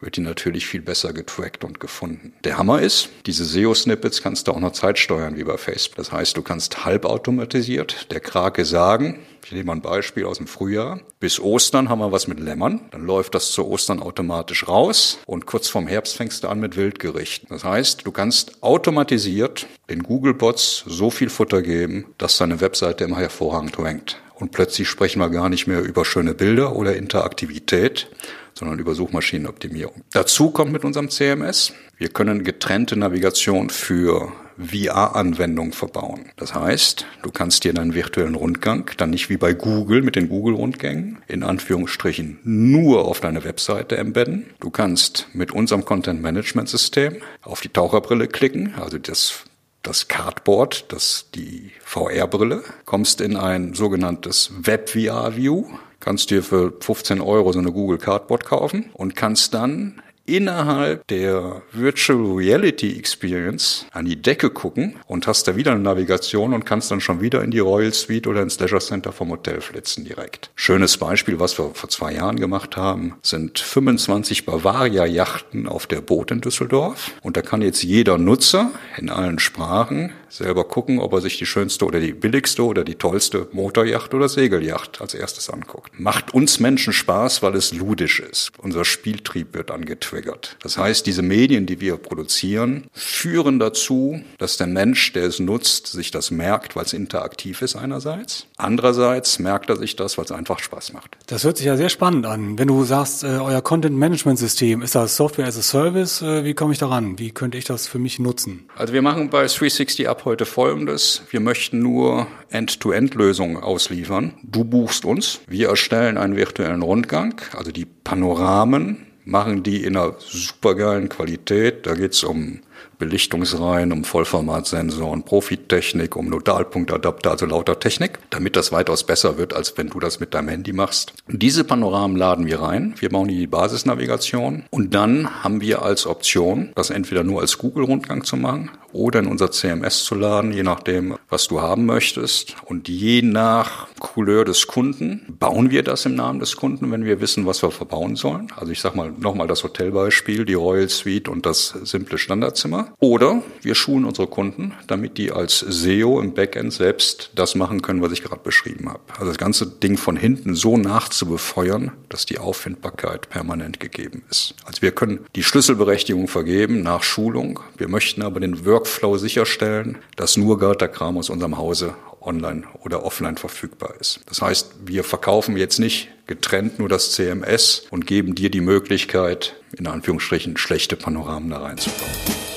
wird 0.00 0.16
die 0.16 0.20
natürlich 0.20 0.66
viel 0.66 0.82
besser 0.82 1.12
getrackt 1.12 1.64
und 1.64 1.80
gefunden. 1.80 2.32
Der 2.44 2.58
Hammer 2.58 2.80
ist, 2.80 3.10
diese 3.26 3.44
SEO-Snippets 3.44 4.22
kannst 4.22 4.48
du 4.48 4.52
auch 4.52 4.60
noch 4.60 4.72
Zeit 4.72 4.98
steuern 4.98 5.36
wie 5.36 5.44
bei 5.44 5.56
Facebook. 5.56 5.96
Das 5.96 6.12
heißt, 6.12 6.36
du 6.36 6.42
kannst 6.42 6.84
halbautomatisiert 6.84 8.10
der 8.10 8.20
Krake 8.20 8.64
sagen, 8.64 9.20
Ich 9.44 9.52
nehme 9.52 9.64
mal 9.64 9.72
ein 9.72 9.82
Beispiel 9.82 10.26
aus 10.26 10.36
dem 10.36 10.46
Frühjahr. 10.46 11.00
Bis 11.18 11.40
Ostern 11.40 11.88
haben 11.88 12.00
wir 12.00 12.12
was 12.12 12.28
mit 12.28 12.38
Lämmern. 12.38 12.82
Dann 12.90 13.06
läuft 13.06 13.34
das 13.34 13.50
zu 13.52 13.66
Ostern 13.66 14.00
automatisch 14.00 14.68
raus. 14.68 15.18
Und 15.26 15.46
kurz 15.46 15.68
vorm 15.68 15.86
Herbst 15.86 16.16
fängst 16.16 16.44
du 16.44 16.48
an 16.48 16.60
mit 16.60 16.76
Wildgerichten. 16.76 17.48
Das 17.50 17.64
heißt, 17.64 18.06
du 18.06 18.12
kannst 18.12 18.62
automatisiert 18.62 19.66
den 19.88 20.02
Google-Bots 20.02 20.84
so 20.86 21.10
viel 21.10 21.30
Futter 21.30 21.62
geben, 21.62 22.06
dass 22.18 22.36
deine 22.36 22.60
Webseite 22.60 23.04
immer 23.04 23.18
hervorragend 23.18 23.78
rankt. 23.78 24.18
Und 24.34 24.52
plötzlich 24.52 24.88
sprechen 24.88 25.20
wir 25.20 25.28
gar 25.28 25.48
nicht 25.48 25.66
mehr 25.66 25.82
über 25.82 26.04
schöne 26.04 26.34
Bilder 26.34 26.76
oder 26.76 26.96
Interaktivität, 26.96 28.08
sondern 28.54 28.78
über 28.78 28.94
Suchmaschinenoptimierung. 28.94 30.02
Dazu 30.12 30.50
kommt 30.50 30.72
mit 30.72 30.84
unserem 30.84 31.10
CMS, 31.10 31.72
wir 31.96 32.08
können 32.08 32.44
getrennte 32.44 32.96
Navigation 32.96 33.70
für 33.70 34.32
VR-Anwendungen 34.58 35.72
verbauen. 35.72 36.30
Das 36.36 36.54
heißt, 36.54 37.06
du 37.22 37.30
kannst 37.30 37.64
dir 37.64 37.72
deinen 37.72 37.94
virtuellen 37.94 38.34
Rundgang 38.34 38.90
dann 38.98 39.10
nicht 39.10 39.30
wie 39.30 39.38
bei 39.38 39.54
Google 39.54 40.02
mit 40.02 40.16
den 40.16 40.28
Google-Rundgängen 40.28 41.18
in 41.28 41.42
Anführungsstrichen 41.42 42.38
nur 42.44 43.06
auf 43.06 43.20
deine 43.20 43.44
Webseite 43.44 43.96
embedden. 43.96 44.46
Du 44.60 44.70
kannst 44.70 45.28
mit 45.32 45.52
unserem 45.52 45.84
Content-Management-System 45.84 47.16
auf 47.42 47.60
die 47.60 47.70
Taucherbrille 47.70 48.28
klicken, 48.28 48.74
also 48.78 48.98
das 48.98 49.44
das 49.82 50.08
Cardboard, 50.08 50.92
das 50.92 51.30
die 51.34 51.70
VR-Brille, 51.84 52.62
kommst 52.84 53.22
in 53.22 53.36
ein 53.36 53.72
sogenanntes 53.72 54.52
Web-VR-View, 54.62 55.70
kannst 56.00 56.30
dir 56.30 56.42
für 56.42 56.72
15 56.80 57.20
Euro 57.20 57.52
so 57.52 57.58
eine 57.58 57.72
Google 57.72 57.98
Cardboard 57.98 58.44
kaufen 58.44 58.90
und 58.94 59.14
kannst 59.16 59.54
dann 59.54 60.02
innerhalb 60.30 61.06
der 61.08 61.62
Virtual 61.72 62.36
Reality 62.36 62.96
Experience 62.96 63.86
an 63.92 64.04
die 64.04 64.20
Decke 64.20 64.50
gucken 64.50 64.96
und 65.06 65.26
hast 65.26 65.48
da 65.48 65.56
wieder 65.56 65.72
eine 65.72 65.80
Navigation 65.80 66.54
und 66.54 66.64
kannst 66.64 66.90
dann 66.90 67.00
schon 67.00 67.20
wieder 67.20 67.42
in 67.42 67.50
die 67.50 67.58
Royal 67.58 67.92
Suite 67.92 68.26
oder 68.28 68.42
ins 68.42 68.58
Leisure 68.60 68.80
Center 68.80 69.12
vom 69.12 69.30
Hotel 69.30 69.60
flitzen 69.60 70.04
direkt. 70.04 70.50
Schönes 70.54 70.96
Beispiel, 70.98 71.40
was 71.40 71.58
wir 71.58 71.70
vor 71.74 71.88
zwei 71.88 72.14
Jahren 72.14 72.38
gemacht 72.38 72.76
haben, 72.76 73.16
sind 73.22 73.58
25 73.58 74.46
Bavaria-Yachten 74.46 75.66
auf 75.66 75.86
der 75.86 76.00
Boot 76.00 76.30
in 76.30 76.40
Düsseldorf. 76.40 77.12
Und 77.22 77.36
da 77.36 77.42
kann 77.42 77.62
jetzt 77.62 77.82
jeder 77.82 78.16
Nutzer 78.16 78.70
in 78.98 79.10
allen 79.10 79.38
Sprachen 79.38 80.12
selber 80.30 80.64
gucken, 80.64 80.98
ob 81.00 81.12
er 81.12 81.20
sich 81.20 81.38
die 81.38 81.46
schönste 81.46 81.84
oder 81.84 82.00
die 82.00 82.12
billigste 82.12 82.64
oder 82.64 82.84
die 82.84 82.94
tollste 82.94 83.48
Motorjacht 83.52 84.14
oder 84.14 84.28
Segeljacht 84.28 85.00
als 85.00 85.14
erstes 85.14 85.50
anguckt. 85.50 85.98
Macht 85.98 86.32
uns 86.32 86.60
Menschen 86.60 86.92
Spaß, 86.92 87.42
weil 87.42 87.54
es 87.54 87.74
ludisch 87.74 88.20
ist. 88.20 88.52
Unser 88.58 88.84
Spieltrieb 88.84 89.54
wird 89.54 89.70
angetriggert. 89.70 90.56
Das 90.62 90.78
heißt, 90.78 91.06
diese 91.06 91.22
Medien, 91.22 91.66
die 91.66 91.80
wir 91.80 91.96
produzieren, 91.96 92.86
führen 92.92 93.58
dazu, 93.58 94.22
dass 94.38 94.56
der 94.56 94.66
Mensch, 94.66 95.12
der 95.12 95.24
es 95.24 95.40
nutzt, 95.40 95.88
sich 95.88 96.10
das 96.10 96.30
merkt, 96.30 96.76
weil 96.76 96.84
es 96.84 96.92
interaktiv 96.92 97.62
ist 97.62 97.76
einerseits. 97.76 98.46
Andererseits 98.56 99.38
merkt 99.38 99.70
er 99.70 99.76
sich 99.76 99.96
das, 99.96 100.16
weil 100.16 100.24
es 100.24 100.32
einfach 100.32 100.60
Spaß 100.60 100.92
macht. 100.92 101.16
Das 101.26 101.44
hört 101.44 101.56
sich 101.56 101.66
ja 101.66 101.76
sehr 101.76 101.88
spannend 101.88 102.26
an. 102.26 102.58
Wenn 102.58 102.68
du 102.68 102.84
sagst, 102.84 103.24
äh, 103.24 103.26
euer 103.26 103.62
Content-Management-System, 103.62 104.82
ist 104.82 104.94
das 104.94 105.16
Software 105.16 105.46
as 105.46 105.58
a 105.58 105.62
Service? 105.62 106.22
Äh, 106.22 106.44
wie 106.44 106.54
komme 106.54 106.72
ich 106.72 106.78
daran? 106.78 107.18
Wie 107.18 107.30
könnte 107.30 107.58
ich 107.58 107.64
das 107.64 107.88
für 107.88 107.98
mich 107.98 108.18
nutzen? 108.18 108.68
Also 108.76 108.92
wir 108.92 109.02
machen 109.02 109.30
bei 109.30 109.46
360 109.46 110.08
Up 110.08 110.19
heute 110.24 110.46
Folgendes. 110.46 111.22
Wir 111.30 111.40
möchten 111.40 111.78
nur 111.80 112.26
End-to-End-Lösungen 112.50 113.56
ausliefern. 113.56 114.34
Du 114.42 114.64
buchst 114.64 115.04
uns. 115.04 115.40
Wir 115.46 115.68
erstellen 115.68 116.18
einen 116.18 116.36
virtuellen 116.36 116.82
Rundgang, 116.82 117.40
also 117.56 117.72
die 117.72 117.84
Panoramen 117.86 119.06
machen 119.24 119.62
die 119.62 119.84
in 119.84 119.96
einer 119.96 120.14
supergeilen 120.18 121.08
Qualität. 121.08 121.86
Da 121.86 121.94
geht's 121.94 122.24
um 122.24 122.60
Belichtungsreihen, 122.98 123.92
um 123.92 124.04
Vollformatsensoren, 124.04 125.24
Profitechnik, 125.24 126.16
um 126.16 126.28
Nodalpunktadapter, 126.28 127.30
also 127.30 127.46
lauter 127.46 127.78
Technik, 127.78 128.18
damit 128.30 128.56
das 128.56 128.72
weitaus 128.72 129.04
besser 129.04 129.38
wird, 129.38 129.54
als 129.54 129.76
wenn 129.78 129.88
du 129.88 130.00
das 130.00 130.20
mit 130.20 130.34
deinem 130.34 130.48
Handy 130.48 130.72
machst. 130.72 131.14
Diese 131.28 131.64
Panoramen 131.64 132.16
laden 132.16 132.46
wir 132.46 132.60
rein. 132.60 132.94
Wir 132.98 133.08
bauen 133.08 133.28
die 133.28 133.46
Basisnavigation 133.46 134.64
und 134.70 134.94
dann 134.94 135.42
haben 135.42 135.60
wir 135.60 135.82
als 135.82 136.06
Option, 136.06 136.72
das 136.74 136.90
entweder 136.90 137.24
nur 137.24 137.40
als 137.40 137.58
Google-Rundgang 137.58 138.24
zu 138.24 138.36
machen 138.36 138.70
oder 138.92 139.20
in 139.20 139.26
unser 139.26 139.50
CMS 139.50 140.04
zu 140.04 140.14
laden, 140.14 140.52
je 140.52 140.62
nachdem, 140.62 141.16
was 141.28 141.48
du 141.48 141.60
haben 141.60 141.86
möchtest. 141.86 142.56
Und 142.66 142.88
je 142.88 143.22
nach 143.22 143.88
Couleur 143.98 144.44
des 144.44 144.66
Kunden 144.66 145.36
bauen 145.38 145.70
wir 145.70 145.82
das 145.82 146.06
im 146.06 146.14
Namen 146.14 146.40
des 146.40 146.56
Kunden, 146.56 146.90
wenn 146.90 147.04
wir 147.04 147.20
wissen, 147.20 147.46
was 147.46 147.62
wir 147.62 147.70
verbauen 147.70 148.16
sollen. 148.16 148.48
Also 148.56 148.72
ich 148.72 148.80
sag 148.80 148.94
mal 148.94 149.12
nochmal 149.18 149.46
das 149.46 149.62
Hotelbeispiel, 149.64 150.44
die 150.44 150.54
Royal 150.54 150.88
Suite 150.88 151.28
und 151.28 151.46
das 151.46 151.74
simple 151.82 152.18
Standardzimmer. 152.18 152.92
Oder 152.98 153.42
wir 153.62 153.74
schulen 153.74 154.04
unsere 154.04 154.26
Kunden, 154.28 154.74
damit 154.86 155.18
die 155.18 155.30
als 155.32 155.58
SEO 155.60 156.20
im 156.20 156.34
Backend 156.34 156.72
selbst 156.72 157.30
das 157.34 157.54
machen 157.54 157.82
können, 157.82 158.02
was 158.02 158.12
ich 158.12 158.22
gerade 158.22 158.42
beschrieben 158.42 158.88
habe. 158.88 159.00
Also 159.14 159.26
das 159.26 159.38
ganze 159.38 159.66
Ding 159.66 159.96
von 159.96 160.16
hinten 160.16 160.54
so 160.54 160.76
nachzubefeuern, 160.76 161.92
dass 162.08 162.26
die 162.26 162.38
Auffindbarkeit 162.38 163.28
permanent 163.28 163.80
gegeben 163.80 164.22
ist. 164.30 164.54
Also 164.64 164.82
wir 164.82 164.92
können 164.92 165.20
die 165.36 165.42
Schlüsselberechtigung 165.42 166.28
vergeben 166.28 166.82
nach 166.82 167.02
Schulung. 167.02 167.60
Wir 167.76 167.88
möchten 167.88 168.22
aber 168.22 168.40
den 168.40 168.64
Workflow 168.80 169.18
sicherstellen, 169.18 169.98
dass 170.16 170.38
nur 170.38 170.58
Garterkram 170.58 171.18
aus 171.18 171.28
unserem 171.28 171.58
Hause 171.58 171.94
online 172.22 172.62
oder 172.82 173.04
offline 173.04 173.36
verfügbar 173.36 173.92
ist. 174.00 174.20
Das 174.26 174.40
heißt, 174.40 174.72
wir 174.86 175.04
verkaufen 175.04 175.58
jetzt 175.58 175.78
nicht 175.78 176.08
getrennt 176.26 176.78
nur 176.78 176.88
das 176.88 177.12
CMS 177.12 177.86
und 177.90 178.06
geben 178.06 178.34
dir 178.34 178.50
die 178.50 178.62
Möglichkeit, 178.62 179.56
in 179.76 179.86
Anführungsstrichen 179.86 180.56
schlechte 180.56 180.96
Panoramen 180.96 181.50
da 181.50 181.58
reinzubauen. 181.58 182.49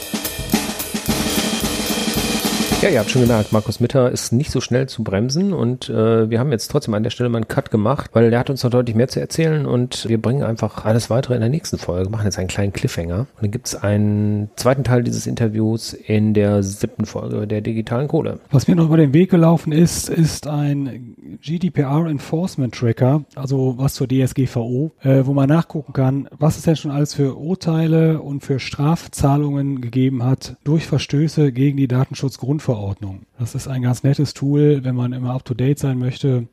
Ja, 2.83 2.89
ihr 2.89 2.99
habt 2.99 3.11
schon 3.11 3.21
gemerkt, 3.21 3.53
Markus 3.53 3.79
Mitter 3.79 4.11
ist 4.11 4.33
nicht 4.33 4.51
so 4.51 4.59
schnell 4.59 4.89
zu 4.89 5.05
bremsen 5.05 5.53
und 5.53 5.87
äh, 5.87 6.29
wir 6.29 6.37
haben 6.37 6.51
jetzt 6.51 6.67
trotzdem 6.67 6.93
an 6.95 7.03
der 7.03 7.11
Stelle 7.11 7.29
mal 7.29 7.37
einen 7.37 7.47
Cut 7.47 7.71
gemacht, 7.71 8.09
weil 8.11 8.33
er 8.33 8.37
hat 8.37 8.49
uns 8.49 8.61
noch 8.61 8.71
deutlich 8.71 8.93
mehr 8.93 9.07
zu 9.07 9.21
erzählen 9.21 9.65
und 9.65 10.05
wir 10.09 10.21
bringen 10.21 10.43
einfach 10.43 10.83
alles 10.83 11.09
weitere 11.09 11.35
in 11.35 11.39
der 11.39 11.49
nächsten 11.49 11.77
Folge, 11.77 12.09
machen 12.09 12.25
jetzt 12.25 12.37
einen 12.37 12.49
kleinen 12.49 12.73
Cliffhanger 12.73 13.19
und 13.19 13.27
dann 13.41 13.51
gibt 13.51 13.67
es 13.67 13.75
einen 13.81 14.49
zweiten 14.57 14.83
Teil 14.83 15.01
dieses 15.01 15.27
Interviews 15.27 15.93
in 15.93 16.33
der 16.33 16.61
siebten 16.61 17.05
Folge 17.05 17.47
der 17.47 17.61
digitalen 17.61 18.09
Kohle. 18.09 18.41
Was 18.51 18.67
mir 18.67 18.75
noch 18.75 18.87
über 18.87 18.97
den 18.97 19.13
Weg 19.13 19.31
gelaufen 19.31 19.71
ist, 19.71 20.09
ist 20.09 20.47
ein 20.47 21.15
GDPR 21.41 22.05
Enforcement 22.07 22.75
Tracker, 22.75 23.23
also 23.35 23.75
was 23.77 23.93
zur 23.93 24.09
DSGVO, 24.09 24.91
äh, 25.03 25.21
wo 25.23 25.31
man 25.31 25.47
nachgucken 25.47 25.93
kann, 25.93 26.27
was 26.37 26.57
es 26.57 26.63
denn 26.63 26.75
schon 26.75 26.91
alles 26.91 27.13
für 27.13 27.37
Urteile 27.37 28.19
und 28.19 28.43
für 28.43 28.59
Strafzahlungen 28.59 29.79
gegeben 29.79 30.25
hat 30.25 30.57
durch 30.65 30.85
Verstöße 30.85 31.53
gegen 31.53 31.77
die 31.77 31.87
Datenschutzgrundverordnung 31.87 32.72
Verordnung. 32.73 33.27
Das 33.37 33.53
ist 33.53 33.67
ein 33.67 33.83
ganz 33.83 34.01
nettes 34.01 34.33
Tool, 34.33 34.83
wenn 34.83 34.95
man 34.95 35.13
immer 35.13 35.35
up-to-date 35.35 35.77
sein 35.77 35.99
möchte, 35.99 36.47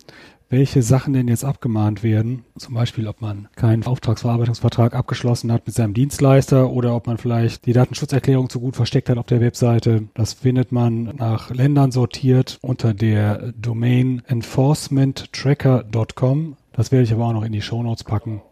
welche 0.51 0.83
Sachen 0.83 1.15
denn 1.15 1.29
jetzt 1.29 1.47
abgemahnt 1.47 2.03
werden. 2.03 2.45
Zum 2.59 2.75
Beispiel, 2.75 3.09
ob 3.09 3.23
man 3.23 3.49
keinen 3.57 3.87
Auftragsverarbeitungsvertrag 3.87 4.95
abgeschlossen 4.95 5.51
hat 5.51 5.67
mit 5.67 5.75
seinem 5.75 5.95
Dienstleister 5.95 6.69
oder 6.69 6.95
ob 6.95 7.07
man 7.07 7.17
vielleicht 7.17 7.65
die 7.65 7.73
Datenschutzerklärung 7.73 8.51
zu 8.51 8.61
gut 8.61 8.77
versteckt 8.77 9.09
hat 9.09 9.17
auf 9.17 9.29
der 9.29 9.41
Webseite. 9.41 10.09
Das 10.13 10.35
findet 10.35 10.73
man 10.73 11.15
nach 11.17 11.49
Ländern 11.49 11.91
sortiert 11.91 12.59
unter 12.61 12.93
der 12.93 13.53
Domain 13.53 14.21
enforcementtracker.com. 14.27 16.57
Das 16.73 16.93
werde 16.93 17.05
ich 17.05 17.15
aber 17.15 17.29
auch 17.29 17.33
noch 17.33 17.45
in 17.45 17.53
die 17.53 17.63
Shownotes 17.63 18.05
packen. 18.05 18.43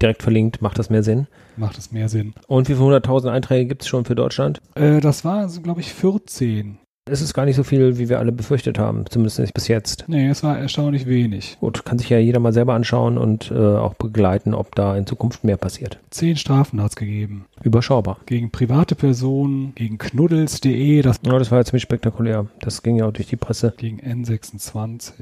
Direkt 0.00 0.22
verlinkt, 0.22 0.62
macht 0.62 0.78
das 0.78 0.88
mehr 0.88 1.02
Sinn? 1.02 1.26
Macht 1.58 1.76
es 1.76 1.92
mehr 1.92 2.08
Sinn. 2.08 2.32
Und 2.46 2.68
wie 2.68 2.74
viele 2.74 2.86
hunderttausend 2.86 3.34
Einträge 3.34 3.66
gibt 3.66 3.82
es 3.82 3.88
schon 3.88 4.06
für 4.06 4.14
Deutschland? 4.14 4.62
Äh, 4.76 5.00
das 5.00 5.26
war, 5.26 5.46
glaube 5.48 5.80
ich, 5.80 5.92
14. 5.92 6.78
Es 7.10 7.20
ist 7.20 7.34
gar 7.34 7.44
nicht 7.44 7.56
so 7.56 7.64
viel, 7.64 7.98
wie 7.98 8.08
wir 8.08 8.18
alle 8.18 8.32
befürchtet 8.32 8.78
haben, 8.78 9.04
zumindest 9.08 9.38
nicht 9.38 9.54
bis 9.54 9.68
jetzt. 9.68 10.04
Nee, 10.08 10.28
es 10.28 10.42
war 10.42 10.58
erstaunlich 10.58 11.06
wenig. 11.06 11.56
Gut, 11.60 11.84
kann 11.84 11.98
sich 11.98 12.10
ja 12.10 12.18
jeder 12.18 12.40
mal 12.40 12.52
selber 12.52 12.74
anschauen 12.74 13.18
und 13.18 13.50
äh, 13.50 13.54
auch 13.54 13.94
begleiten, 13.94 14.54
ob 14.54 14.74
da 14.74 14.96
in 14.96 15.06
Zukunft 15.06 15.44
mehr 15.44 15.56
passiert. 15.56 15.98
Zehn 16.10 16.36
Strafen 16.36 16.82
hat 16.82 16.90
es 16.90 16.96
gegeben. 16.96 17.46
Überschaubar. 17.62 18.18
Gegen 18.26 18.50
private 18.50 18.94
Personen, 18.94 19.72
gegen 19.74 19.98
knuddels.de. 19.98 21.02
Das, 21.02 21.20
ja, 21.24 21.38
das 21.38 21.50
war 21.50 21.58
ja 21.58 21.64
ziemlich 21.64 21.82
spektakulär. 21.82 22.46
Das 22.60 22.82
ging 22.82 22.96
ja 22.96 23.06
auch 23.06 23.12
durch 23.12 23.28
die 23.28 23.36
Presse. 23.36 23.74
Gegen 23.76 24.00
N26. 24.00 25.12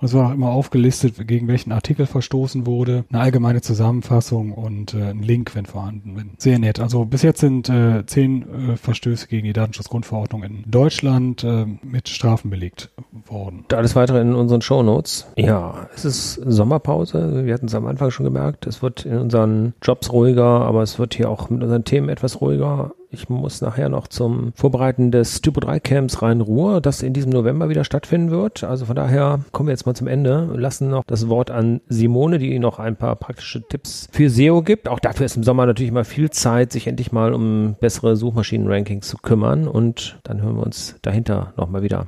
Und 0.00 0.06
es 0.06 0.14
war 0.14 0.28
auch 0.28 0.34
immer 0.34 0.50
aufgelistet, 0.50 1.26
gegen 1.26 1.48
welchen 1.48 1.72
Artikel 1.72 2.06
verstoßen 2.06 2.66
wurde. 2.66 3.04
Eine 3.10 3.22
allgemeine 3.22 3.60
Zusammenfassung 3.60 4.52
und 4.52 4.94
äh, 4.94 5.10
ein 5.10 5.22
Link, 5.22 5.54
wenn 5.54 5.66
vorhanden. 5.66 6.30
Sehr 6.38 6.58
nett. 6.58 6.80
Also 6.80 7.04
bis 7.04 7.22
jetzt 7.22 7.40
sind 7.40 7.68
äh, 7.68 8.04
zehn 8.06 8.42
äh, 8.42 8.76
Verstöße 8.76 9.28
gegen 9.28 9.46
die 9.46 9.52
Datenschutzgrundverordnung 9.52 10.42
in 10.42 10.64
Deutschland 10.66 11.35
äh, 11.44 11.66
mit 11.82 12.08
Strafen 12.08 12.50
belegt 12.50 12.90
worden. 13.26 13.64
Alles 13.72 13.96
weitere 13.96 14.20
in 14.20 14.34
unseren 14.34 14.62
Shownotes. 14.62 15.26
Ja, 15.36 15.88
es 15.94 16.04
ist 16.04 16.34
Sommerpause. 16.34 17.44
Wir 17.44 17.54
hatten 17.54 17.66
es 17.66 17.74
am 17.74 17.86
Anfang 17.86 18.10
schon 18.10 18.24
gemerkt. 18.24 18.66
Es 18.66 18.82
wird 18.82 19.04
in 19.06 19.18
unseren 19.18 19.74
Jobs 19.82 20.12
ruhiger, 20.12 20.44
aber 20.44 20.82
es 20.82 20.98
wird 20.98 21.14
hier 21.14 21.30
auch 21.30 21.50
mit 21.50 21.62
unseren 21.62 21.84
Themen 21.84 22.08
etwas 22.08 22.40
ruhiger. 22.40 22.92
Ich 23.10 23.28
muss 23.28 23.60
nachher 23.60 23.88
noch 23.88 24.08
zum 24.08 24.52
Vorbereiten 24.54 25.10
des 25.10 25.40
Typo 25.40 25.60
3 25.60 25.80
Camps 25.80 26.22
Rhein-Ruhr, 26.22 26.80
das 26.80 27.02
in 27.02 27.12
diesem 27.12 27.30
November 27.30 27.68
wieder 27.68 27.84
stattfinden 27.84 28.30
wird. 28.30 28.64
Also 28.64 28.86
von 28.86 28.96
daher 28.96 29.40
kommen 29.52 29.68
wir 29.68 29.72
jetzt 29.72 29.86
mal 29.86 29.94
zum 29.94 30.08
Ende. 30.08 30.48
Lassen 30.54 30.90
noch 30.90 31.04
das 31.06 31.28
Wort 31.28 31.50
an 31.50 31.80
Simone, 31.88 32.38
die 32.38 32.58
noch 32.58 32.78
ein 32.78 32.96
paar 32.96 33.16
praktische 33.16 33.62
Tipps 33.66 34.08
für 34.10 34.28
SEO 34.28 34.62
gibt. 34.62 34.88
Auch 34.88 35.00
dafür 35.00 35.26
ist 35.26 35.36
im 35.36 35.44
Sommer 35.44 35.66
natürlich 35.66 35.92
mal 35.92 36.04
viel 36.04 36.30
Zeit, 36.30 36.72
sich 36.72 36.86
endlich 36.86 37.12
mal 37.12 37.32
um 37.32 37.76
bessere 37.80 38.16
Suchmaschinen-Rankings 38.16 39.08
zu 39.08 39.18
kümmern. 39.18 39.68
Und 39.68 40.18
dann 40.24 40.42
hören 40.42 40.56
wir 40.56 40.64
uns 40.64 40.96
dahinter 41.02 41.52
nochmal 41.56 41.82
wieder. 41.82 42.06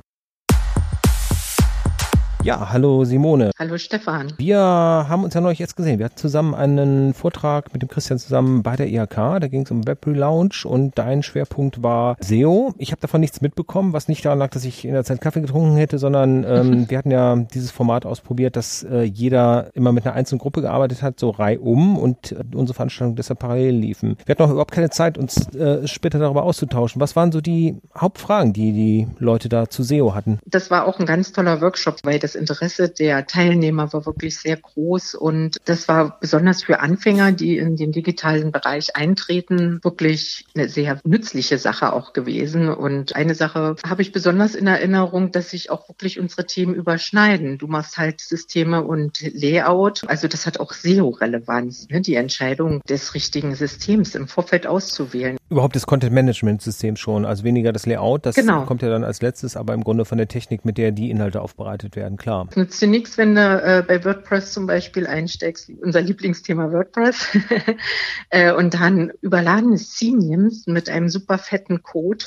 Ja, 2.49 2.71
hallo 2.71 3.05
Simone. 3.05 3.51
Hallo 3.59 3.77
Stefan. 3.77 4.33
Wir 4.37 4.57
haben 4.57 5.23
uns 5.23 5.35
ja 5.35 5.39
neulich 5.39 5.59
jetzt 5.59 5.75
gesehen. 5.75 5.99
Wir 5.99 6.05
hatten 6.05 6.17
zusammen 6.17 6.55
einen 6.55 7.13
Vortrag 7.13 7.71
mit 7.73 7.83
dem 7.83 7.89
Christian 7.89 8.17
zusammen 8.17 8.63
bei 8.63 8.75
der 8.75 8.87
IHK. 8.87 9.39
Da 9.39 9.47
ging 9.47 9.65
es 9.65 9.69
um 9.69 9.85
Web 9.85 10.07
Relaunch 10.07 10.65
und 10.65 10.97
dein 10.97 11.21
Schwerpunkt 11.21 11.83
war 11.83 12.17
SEO. 12.19 12.73
Ich 12.79 12.91
habe 12.91 13.01
davon 13.01 13.21
nichts 13.21 13.41
mitbekommen, 13.41 13.93
was 13.93 14.07
nicht 14.07 14.25
daran 14.25 14.39
lag, 14.39 14.49
dass 14.49 14.65
ich 14.65 14.83
in 14.83 14.93
der 14.93 15.03
Zeit 15.03 15.21
Kaffee 15.21 15.41
getrunken 15.41 15.77
hätte, 15.77 15.99
sondern 15.99 16.43
ähm, 16.43 16.85
wir 16.89 16.97
hatten 16.97 17.11
ja 17.11 17.35
dieses 17.35 17.69
Format 17.69 18.07
ausprobiert, 18.07 18.55
dass 18.55 18.81
äh, 18.81 19.03
jeder 19.03 19.69
immer 19.75 19.91
mit 19.91 20.07
einer 20.07 20.15
einzelnen 20.15 20.39
Gruppe 20.39 20.61
gearbeitet 20.61 21.03
hat, 21.03 21.19
so 21.19 21.29
reihum 21.29 21.99
und 21.99 22.31
äh, 22.31 22.43
unsere 22.55 22.73
Veranstaltungen 22.73 23.15
deshalb 23.15 23.37
parallel 23.37 23.75
liefen. 23.75 24.17
Wir 24.25 24.33
hatten 24.33 24.41
auch 24.41 24.49
überhaupt 24.49 24.71
keine 24.71 24.89
Zeit, 24.89 25.19
uns 25.19 25.53
äh, 25.53 25.87
später 25.87 26.17
darüber 26.17 26.41
auszutauschen. 26.41 26.99
Was 26.99 27.15
waren 27.15 27.31
so 27.31 27.41
die 27.41 27.77
Hauptfragen, 27.95 28.53
die 28.53 28.71
die 28.71 29.07
Leute 29.19 29.49
da 29.49 29.69
zu 29.69 29.83
SEO 29.83 30.15
hatten? 30.15 30.39
Das 30.47 30.71
war 30.71 30.87
auch 30.87 30.97
ein 30.97 31.05
ganz 31.05 31.31
toller 31.31 31.61
Workshop, 31.61 31.97
weil 32.01 32.17
das 32.17 32.38
Interesse 32.39 32.89
der 32.89 33.27
Teilnehmer 33.27 33.91
war 33.93 34.05
wirklich 34.05 34.37
sehr 34.37 34.57
groß 34.57 35.15
und 35.15 35.57
das 35.65 35.87
war 35.87 36.19
besonders 36.19 36.63
für 36.63 36.79
Anfänger, 36.79 37.31
die 37.31 37.57
in 37.57 37.75
den 37.75 37.91
digitalen 37.91 38.51
Bereich 38.51 38.95
eintreten, 38.95 39.79
wirklich 39.83 40.45
eine 40.55 40.69
sehr 40.69 40.99
nützliche 41.03 41.57
Sache 41.57 41.93
auch 41.93 42.13
gewesen. 42.13 42.69
Und 42.69 43.15
eine 43.15 43.35
Sache 43.35 43.75
habe 43.87 44.01
ich 44.01 44.11
besonders 44.11 44.55
in 44.55 44.67
Erinnerung, 44.67 45.31
dass 45.31 45.51
sich 45.51 45.69
auch 45.69 45.87
wirklich 45.89 46.19
unsere 46.19 46.45
Themen 46.45 46.73
überschneiden. 46.73 47.57
Du 47.57 47.67
machst 47.67 47.97
halt 47.97 48.21
Systeme 48.21 48.83
und 48.83 49.21
Layout. 49.21 50.03
Also 50.07 50.27
das 50.27 50.45
hat 50.45 50.59
auch 50.59 50.73
SEO-Relevanz, 50.73 51.87
ne? 51.89 52.01
die 52.01 52.15
Entscheidung 52.15 52.81
des 52.87 53.13
richtigen 53.13 53.55
Systems 53.55 54.15
im 54.15 54.27
Vorfeld 54.27 54.67
auszuwählen. 54.67 55.38
Überhaupt 55.49 55.75
das 55.75 55.87
Content-Management-System 55.87 56.95
schon, 56.95 57.25
also 57.25 57.43
weniger 57.43 57.73
das 57.73 57.85
Layout, 57.85 58.25
das 58.25 58.35
genau. 58.35 58.65
kommt 58.65 58.81
ja 58.81 58.89
dann 58.89 59.03
als 59.03 59.21
letztes, 59.21 59.57
aber 59.57 59.73
im 59.73 59.83
Grunde 59.83 60.05
von 60.05 60.17
der 60.17 60.27
Technik, 60.27 60.63
mit 60.63 60.77
der 60.77 60.91
die 60.91 61.09
Inhalte 61.09 61.41
aufbereitet 61.41 61.95
werden, 61.95 62.17
klar. 62.17 62.47
Es 62.51 62.55
nützt 62.55 62.81
dir 62.81 62.87
nichts, 62.87 63.17
wenn 63.17 63.35
du 63.35 63.41
äh, 63.41 63.83
bei 63.87 64.03
WordPress 64.05 64.53
zum 64.53 64.67
Beispiel 64.67 65.07
einsteckst, 65.07 65.71
unser 65.81 66.01
Lieblingsthema 66.01 66.71
WordPress, 66.71 67.37
äh, 68.29 68.53
und 68.53 68.75
dann 68.75 69.11
überladenes 69.21 69.95
Theme 69.95 70.23
nimmst 70.23 70.67
mit 70.67 70.89
einem 70.89 71.09
super 71.09 71.37
fetten 71.37 71.81
Code 71.81 72.25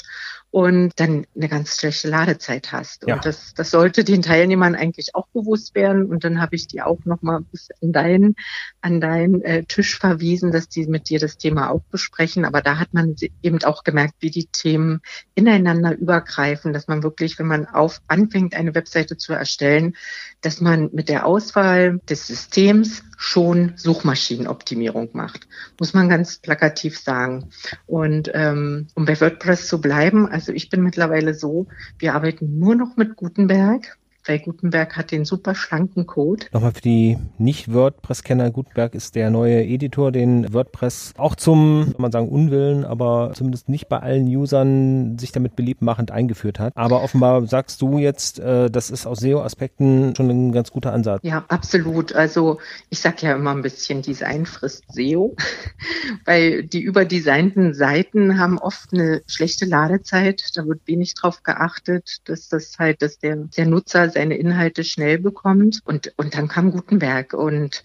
und 0.53 0.93
dann 0.97 1.27
eine 1.35 1.49
ganz 1.49 1.79
schlechte 1.79 2.11
Ladezeit 2.11 2.73
hast. 2.73 3.09
Ja. 3.09 3.15
Und 3.15 3.25
das, 3.25 3.55
das 3.55 3.71
sollte 3.71 4.05
den 4.05 4.21
Teilnehmern 4.21 4.75
eigentlich 4.75 5.15
auch 5.15 5.27
bewusst 5.29 5.75
werden. 5.75 6.05
Und 6.05 6.25
dann 6.25 6.43
habe 6.43 6.57
ich 6.57 6.67
die 6.67 6.83
auch 6.83 6.99
nochmal 7.07 7.41
bis 7.51 7.71
an 7.81 7.93
deinen, 7.93 8.37
an 8.83 9.01
deinen 9.01 9.41
äh, 9.41 9.65
Tisch 9.65 9.99
verwiesen, 9.99 10.53
dass 10.53 10.69
die 10.69 10.87
mit 10.87 11.09
dir 11.09 11.19
das 11.19 11.39
Thema 11.39 11.71
auch 11.71 11.81
besprechen. 11.91 12.45
Aber 12.45 12.61
da 12.61 12.79
hat 12.79 12.93
man 12.93 13.17
eben 13.41 13.65
auch 13.65 13.83
gemerkt, 13.83 14.17
wie 14.21 14.31
die 14.31 14.45
Themen 14.45 15.01
ineinander 15.35 15.97
übergreifen, 15.97 16.75
dass 16.75 16.87
man 16.87 17.03
wirklich, 17.03 17.39
wenn 17.39 17.47
man 17.47 17.67
auf 17.67 18.03
anfängt, 18.07 18.55
eine 18.55 18.75
Webseite 18.75 19.17
zu 19.17 19.33
erstellen, 19.33 19.97
dass 20.43 20.61
man 20.61 20.91
mit 20.93 21.09
der 21.09 21.25
Auswahl 21.25 21.99
des 22.11 22.27
Systems 22.27 23.03
schon 23.23 23.75
Suchmaschinenoptimierung 23.77 25.11
macht. 25.13 25.47
Muss 25.79 25.95
man 25.95 26.09
ganz 26.09 26.39
plakativ 26.39 26.99
sagen. 26.99 27.51
Und 27.87 28.31
ähm, 28.35 28.89
um 28.95 29.05
bei 29.05 29.21
WordPress 29.21 29.69
zu 29.69 29.81
bleiben, 29.81 30.29
also 30.29 30.53
ich 30.53 30.71
bin 30.71 30.83
mittlerweile 30.83 31.33
so, 31.33 31.69
wir 31.99 32.15
arbeiten 32.15 32.59
nur 32.59 32.75
noch 32.75 32.97
mit 32.97 33.15
Gutenberg 33.15 33.97
weil 34.27 34.39
Gutenberg 34.39 34.97
hat 34.97 35.11
den 35.11 35.25
super 35.25 35.55
schlanken 35.55 36.07
Code. 36.07 36.47
Nochmal 36.53 36.73
für 36.73 36.81
die 36.81 37.19
Nicht-WordPress-Kenner, 37.39 38.51
Gutenberg 38.51 38.95
ist 38.95 39.15
der 39.15 39.31
neue 39.31 39.65
Editor, 39.65 40.13
den 40.13 40.53
WordPress 40.53 41.15
auch 41.17 41.35
zum, 41.35 41.89
kann 41.93 42.03
man 42.03 42.13
sagen, 42.13 42.29
Unwillen, 42.29 42.85
aber 42.85 43.33
zumindest 43.35 43.69
nicht 43.69 43.89
bei 43.89 43.99
allen 43.99 44.27
Usern 44.27 45.19
sich 45.19 45.33
damit 45.33 45.57
beliebt 45.57 45.83
machend 45.83 46.11
eingeführt 46.11 46.59
hat. 46.59 46.73
Aber 46.77 47.03
offenbar 47.03 47.47
sagst 47.47 47.83
du 47.83 47.99
jetzt, 47.99 48.39
äh, 48.39 48.71
das 48.71 48.91
ist 48.91 49.07
aus 49.07 49.19
SEO-Aspekten 49.19 50.15
schon 50.17 50.31
ein 50.31 50.53
ganz 50.53 50.71
guter 50.71 50.93
Ansatz. 50.93 51.21
Ja, 51.23 51.45
absolut. 51.49 52.15
Also 52.15 52.59
ich 52.91 53.01
sag 53.01 53.23
ja 53.23 53.35
immer 53.35 53.51
ein 53.51 53.63
bisschen, 53.63 54.03
Design 54.03 54.47
frisst 54.47 54.85
SEO, 54.89 55.37
weil 56.25 56.63
die 56.65 56.83
überdesignten 56.83 57.75
Seiten 57.75 58.39
haben 58.39 58.59
oft 58.59 58.93
eine 58.93 59.23
schlechte 59.27 59.65
Ladezeit. 59.65 60.43
Da 60.55 60.67
wird 60.67 60.81
wenig 60.87 61.15
drauf 61.15 61.43
geachtet, 61.43 62.19
dass 62.25 62.49
das 62.49 62.79
halt, 62.79 63.03
dass 63.03 63.19
der, 63.19 63.37
der 63.37 63.67
Nutzer 63.67 64.12
seine 64.13 64.37
Inhalte 64.37 64.85
schnell 64.85 65.19
bekommt. 65.19 65.81
Und, 65.85 66.13
und 66.17 66.35
dann 66.35 66.49
kam 66.49 66.71
Gutenberg. 66.71 67.35
Und 67.35 67.83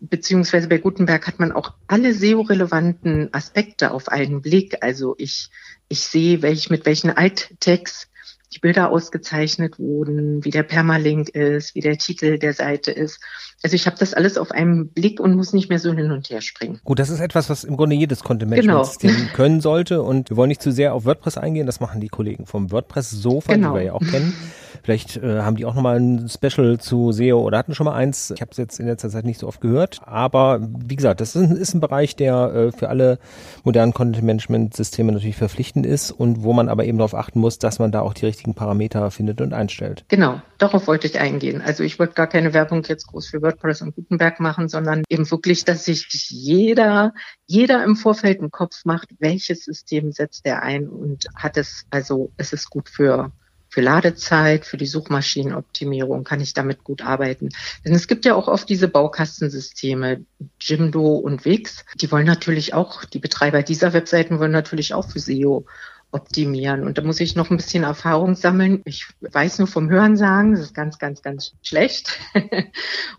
beziehungsweise 0.00 0.68
bei 0.68 0.78
Gutenberg 0.78 1.26
hat 1.26 1.38
man 1.40 1.52
auch 1.52 1.74
alle 1.86 2.14
SEO-relevanten 2.14 3.32
Aspekte 3.32 3.90
auf 3.92 4.08
einen 4.08 4.42
Blick. 4.42 4.78
Also 4.82 5.14
ich, 5.18 5.50
ich 5.88 6.00
sehe, 6.00 6.42
welch, 6.42 6.70
mit 6.70 6.86
welchen 6.86 7.10
Alt-Tags 7.10 8.10
die 8.52 8.58
Bilder 8.58 8.90
ausgezeichnet 8.90 9.78
wurden, 9.78 10.44
wie 10.44 10.50
der 10.50 10.64
Permalink 10.64 11.28
ist, 11.30 11.74
wie 11.74 11.80
der 11.80 11.98
Titel 11.98 12.38
der 12.38 12.52
Seite 12.52 12.90
ist. 12.90 13.20
Also 13.62 13.76
ich 13.76 13.86
habe 13.86 13.96
das 13.98 14.12
alles 14.12 14.38
auf 14.38 14.50
einen 14.50 14.88
Blick 14.88 15.20
und 15.20 15.36
muss 15.36 15.52
nicht 15.52 15.68
mehr 15.68 15.78
so 15.78 15.92
hin 15.92 16.10
und 16.10 16.30
her 16.30 16.40
springen. 16.40 16.80
Gut, 16.82 16.98
das 16.98 17.10
ist 17.10 17.20
etwas, 17.20 17.48
was 17.48 17.62
im 17.62 17.76
Grunde 17.76 17.94
jedes 17.94 18.24
Content-Management-System 18.24 19.14
genau. 19.14 19.28
können 19.34 19.60
sollte. 19.60 20.02
Und 20.02 20.30
wir 20.30 20.36
wollen 20.36 20.48
nicht 20.48 20.62
zu 20.62 20.72
sehr 20.72 20.94
auf 20.94 21.04
WordPress 21.04 21.38
eingehen. 21.38 21.66
Das 21.66 21.78
machen 21.78 22.00
die 22.00 22.08
Kollegen 22.08 22.46
vom 22.46 22.72
WordPress-Sofa, 22.72 23.52
genau. 23.52 23.74
die 23.74 23.80
wir 23.80 23.82
ja 23.84 23.92
auch 23.92 24.00
kennen. 24.00 24.34
Vielleicht 24.90 25.18
äh, 25.18 25.42
haben 25.42 25.54
die 25.54 25.66
auch 25.66 25.76
nochmal 25.76 26.00
ein 26.00 26.28
Special 26.28 26.80
zu 26.80 27.12
SEO 27.12 27.38
oder 27.38 27.58
hatten 27.58 27.76
schon 27.76 27.84
mal 27.84 27.94
eins. 27.94 28.32
Ich 28.32 28.40
habe 28.40 28.50
es 28.50 28.56
jetzt 28.56 28.80
in 28.80 28.88
letzter 28.88 29.08
Zeit 29.08 29.24
nicht 29.24 29.38
so 29.38 29.46
oft 29.46 29.60
gehört. 29.60 30.00
Aber 30.04 30.58
wie 30.60 30.96
gesagt, 30.96 31.20
das 31.20 31.36
ist 31.36 31.42
ein, 31.48 31.56
ist 31.56 31.74
ein 31.74 31.80
Bereich, 31.80 32.16
der 32.16 32.52
äh, 32.52 32.72
für 32.72 32.88
alle 32.88 33.20
modernen 33.62 33.94
Content-Management-Systeme 33.94 35.12
natürlich 35.12 35.36
verpflichtend 35.36 35.86
ist 35.86 36.10
und 36.10 36.42
wo 36.42 36.52
man 36.54 36.68
aber 36.68 36.86
eben 36.86 36.98
darauf 36.98 37.14
achten 37.14 37.38
muss, 37.38 37.60
dass 37.60 37.78
man 37.78 37.92
da 37.92 38.00
auch 38.00 38.14
die 38.14 38.26
richtigen 38.26 38.54
Parameter 38.54 39.12
findet 39.12 39.40
und 39.40 39.52
einstellt. 39.52 40.04
Genau, 40.08 40.42
darauf 40.58 40.88
wollte 40.88 41.06
ich 41.06 41.20
eingehen. 41.20 41.62
Also 41.64 41.84
ich 41.84 42.00
wollte 42.00 42.14
gar 42.14 42.26
keine 42.26 42.52
Werbung 42.52 42.82
jetzt 42.88 43.06
groß 43.06 43.28
für 43.28 43.42
WordPress 43.42 43.82
und 43.82 43.94
Gutenberg 43.94 44.40
machen, 44.40 44.68
sondern 44.68 45.04
eben 45.08 45.30
wirklich, 45.30 45.64
dass 45.64 45.84
sich 45.84 46.08
jeder, 46.30 47.14
jeder 47.46 47.84
im 47.84 47.94
Vorfeld 47.94 48.40
einen 48.40 48.50
Kopf 48.50 48.84
macht, 48.84 49.10
welches 49.20 49.64
System 49.64 50.10
setzt 50.10 50.44
er 50.46 50.64
ein 50.64 50.88
und 50.88 51.26
hat 51.36 51.56
es, 51.56 51.84
also 51.90 52.32
es 52.38 52.52
ist 52.52 52.70
gut 52.70 52.88
für 52.88 53.30
für 53.70 53.80
Ladezeit, 53.80 54.66
für 54.66 54.76
die 54.76 54.86
Suchmaschinenoptimierung 54.86 56.24
kann 56.24 56.40
ich 56.40 56.54
damit 56.54 56.82
gut 56.82 57.02
arbeiten. 57.02 57.50
Denn 57.84 57.94
es 57.94 58.08
gibt 58.08 58.24
ja 58.24 58.34
auch 58.34 58.48
oft 58.48 58.68
diese 58.68 58.88
Baukastensysteme, 58.88 60.24
Jimdo 60.60 61.14
und 61.14 61.44
Wix. 61.44 61.84
Die 62.00 62.10
wollen 62.10 62.26
natürlich 62.26 62.74
auch, 62.74 63.04
die 63.04 63.20
Betreiber 63.20 63.62
dieser 63.62 63.92
Webseiten 63.92 64.40
wollen 64.40 64.50
natürlich 64.50 64.92
auch 64.92 65.08
für 65.08 65.20
SEO 65.20 65.66
optimieren. 66.12 66.84
Und 66.84 66.98
da 66.98 67.02
muss 67.02 67.20
ich 67.20 67.36
noch 67.36 67.50
ein 67.50 67.56
bisschen 67.56 67.84
Erfahrung 67.84 68.34
sammeln. 68.34 68.82
Ich 68.84 69.06
weiß 69.20 69.58
nur 69.58 69.68
vom 69.68 69.88
Hören 69.90 70.16
sagen, 70.16 70.52
das 70.52 70.62
ist 70.62 70.74
ganz, 70.74 70.98
ganz, 70.98 71.22
ganz 71.22 71.54
schlecht 71.62 72.18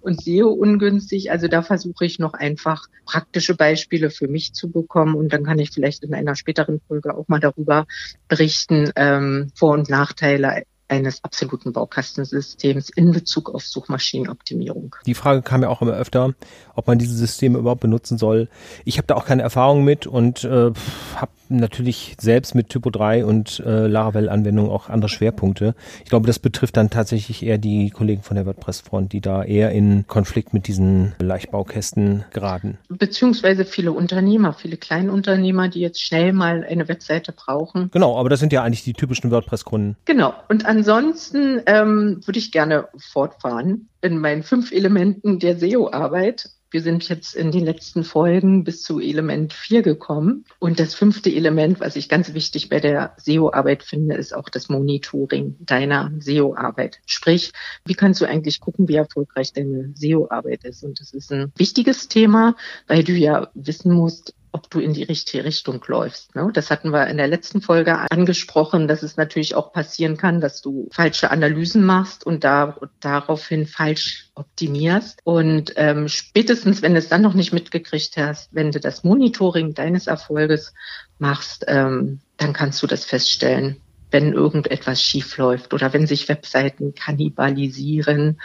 und 0.02 0.22
SEO 0.22 0.50
ungünstig. 0.50 1.32
Also 1.32 1.48
da 1.48 1.62
versuche 1.62 2.06
ich 2.06 2.20
noch 2.20 2.34
einfach 2.34 2.88
praktische 3.06 3.56
Beispiele 3.56 4.10
für 4.10 4.28
mich 4.28 4.54
zu 4.54 4.72
bekommen 4.72 5.16
und 5.16 5.32
dann 5.32 5.44
kann 5.44 5.60
ich 5.60 5.72
vielleicht 5.72 6.04
in 6.04 6.14
einer 6.14 6.36
späteren 6.36 6.82
Folge 6.88 7.16
auch 7.16 7.28
mal 7.28 7.40
darüber 7.40 7.86
berichten, 8.28 8.92
ähm, 8.96 9.52
Vor- 9.56 9.74
und 9.74 9.90
Nachteile 9.90 10.64
eines 10.92 11.24
absoluten 11.24 11.72
Baukastensystems 11.72 12.90
in 12.90 13.12
Bezug 13.12 13.50
auf 13.56 13.64
Suchmaschinenoptimierung. 13.64 14.96
Die 15.06 15.14
Frage 15.14 15.42
kam 15.42 15.62
ja 15.62 15.70
auch 15.70 15.82
immer 15.82 15.94
öfter, 15.94 16.34
ob 16.76 16.88
man 16.88 17.00
diese 17.00 17.16
Systeme 17.16 17.58
überhaupt 17.60 17.82
benutzen 17.82 18.18
soll. 18.18 18.50
Ich 18.84 18.98
habe 18.98 19.08
da 19.08 19.16
auch 19.16 19.26
keine 19.26 19.42
Erfahrung 19.42 19.84
mit 19.86 20.06
und 20.06 20.44
äh, 20.44 20.72
habe 21.16 21.32
natürlich 21.52 22.16
selbst 22.20 22.56
mit 22.56 22.70
Typo 22.70 22.90
3 22.90 23.26
und 23.26 23.62
äh, 23.66 23.88
Laravel-Anwendungen 23.88 24.72
auch 24.72 24.90
andere 24.90 25.10
Schwerpunkte. 25.10 25.76
Ich 26.04 26.10
glaube, 26.10 26.28
das 26.28 26.40
betrifft 26.40 26.78
dann 26.78 26.90
tatsächlich 26.90 27.44
eher 27.44 27.58
die 27.58 27.90
Kollegen 27.90 28.24
von 28.24 28.36
der 28.36 28.46
WordPress-Front, 28.46 29.14
die 29.14 29.22
da 29.22 29.44
eher 29.44 29.72
in 29.72 30.06
Konflikt 30.08 30.54
mit 30.54 30.68
diesen 30.68 31.14
Leichtbaukästen 31.20 32.26
geraten. 32.32 32.78
Beziehungsweise 32.90 33.66
viele 33.66 33.92
Unternehmer, 33.92 34.54
viele 34.54 34.78
Kleinunternehmer, 34.78 35.68
die 35.68 35.82
jetzt 35.82 36.02
schnell 36.02 36.34
mal 36.34 36.66
eine 36.68 36.88
Webseite 36.88 37.34
brauchen. 37.34 37.90
Genau, 37.92 38.18
aber 38.18 38.30
das 38.30 38.40
sind 38.40 38.54
ja 38.54 38.64
eigentlich 38.64 38.84
die 38.84 38.94
typischen 38.94 39.30
WordPress-Kunden. 39.32 39.98
Genau. 40.06 40.34
Und 40.50 40.66
ansonsten 40.82 41.62
ähm, 41.67 42.22
würde 42.26 42.39
ich 42.39 42.52
gerne 42.52 42.88
fortfahren 42.98 43.89
in 44.02 44.17
meinen 44.17 44.41
fünf 44.41 44.72
Elementen 44.72 45.38
der 45.38 45.60
SEO-Arbeit. 45.60 46.50
Wir 46.72 46.82
sind 46.82 47.08
jetzt 47.08 47.36
in 47.36 47.52
den 47.52 47.65
letzten 47.65 48.04
Folgen 48.04 48.63
bis 48.63 48.82
zu 48.82 49.00
Element 49.00 49.54
4 49.54 49.84
gekommen. 49.84 50.46
Und 50.58 50.80
das 50.80 50.96
fünfte 50.96 51.30
Element, 51.30 51.82
was 51.82 51.96
ich 51.96 52.10
ganz 52.10 52.34
wichtig 52.34 52.70
bei 52.70 52.80
der 52.80 53.13
SEO-Arbeit 53.17 53.84
finde, 53.84 54.15
ist 54.15 54.34
auch 54.34 54.50
das 54.50 54.70
Monitoring 54.70 55.56
deiner 55.60 56.12
SEO-Arbeit. 56.17 57.00
Sprich, 57.06 57.52
wie 57.86 57.94
kannst 57.94 58.20
du 58.22 58.26
eigentlich 58.26 58.60
gucken, 58.60 58.88
wie 58.88 58.96
erfolgreich 58.96 59.54
deine 59.54 59.91
SEO-Arbeit 59.94 60.63
ist? 60.63 60.84
Und 60.84 61.00
das 61.00 61.13
ist 61.13 61.32
ein 61.32 61.52
wichtiges 61.58 62.08
Thema, 62.08 62.56
weil 62.88 63.04
du 63.04 63.12
ja 63.12 63.52
wissen 63.54 63.94
musst, 63.94 64.34
ob 64.52 64.70
du 64.70 64.80
in 64.80 64.94
die 64.94 65.04
richtige 65.04 65.44
Richtung 65.44 65.84
läufst. 65.88 66.36
Ne? 66.36 66.50
Das 66.54 66.70
hatten 66.70 66.92
wir 66.92 67.08
in 67.08 67.18
der 67.18 67.28
letzten 67.28 67.62
Folge 67.62 67.98
angesprochen, 68.12 68.88
dass 68.88 69.04
es 69.04 69.18
natürlich 69.18 69.56
auch 69.56 69.72
passieren 69.72 70.18
kann, 70.18 70.42
dass 70.42 70.62
du 70.62 70.90
falsche 70.92 71.32
Analysen 71.32 71.86
machst 71.86 72.26
und 72.26 72.44
da, 72.44 72.78
daraufhin 73.00 73.66
falsch 73.66 74.30
optimierst. 74.36 75.20
Und 75.24 75.74
ähm, 75.76 76.08
spätestens, 76.08 76.82
wenn 76.82 76.94
du 76.94 77.00
es 77.00 77.10
dann 77.10 77.22
noch 77.22 77.34
nicht 77.34 77.54
mitgekriegt 77.54 78.18
hast, 78.18 78.54
wenn 78.54 78.72
du 78.72 78.80
das 78.80 79.04
Monitoring 79.04 79.74
deines 79.74 80.08
Erfolges 80.08 80.74
machst, 81.18 81.66
ähm, 81.68 82.20
dann 82.38 82.54
kannst 82.54 82.82
du 82.82 82.88
das 82.88 83.06
feststellen 83.06 83.82
wenn 84.12 84.34
irgendetwas 84.34 85.02
schief 85.02 85.38
läuft 85.38 85.74
oder 85.74 85.93
wenn 85.93 86.06
sich 86.06 86.30
Webseiten 86.30 86.93
kannibalisieren, 86.93 88.39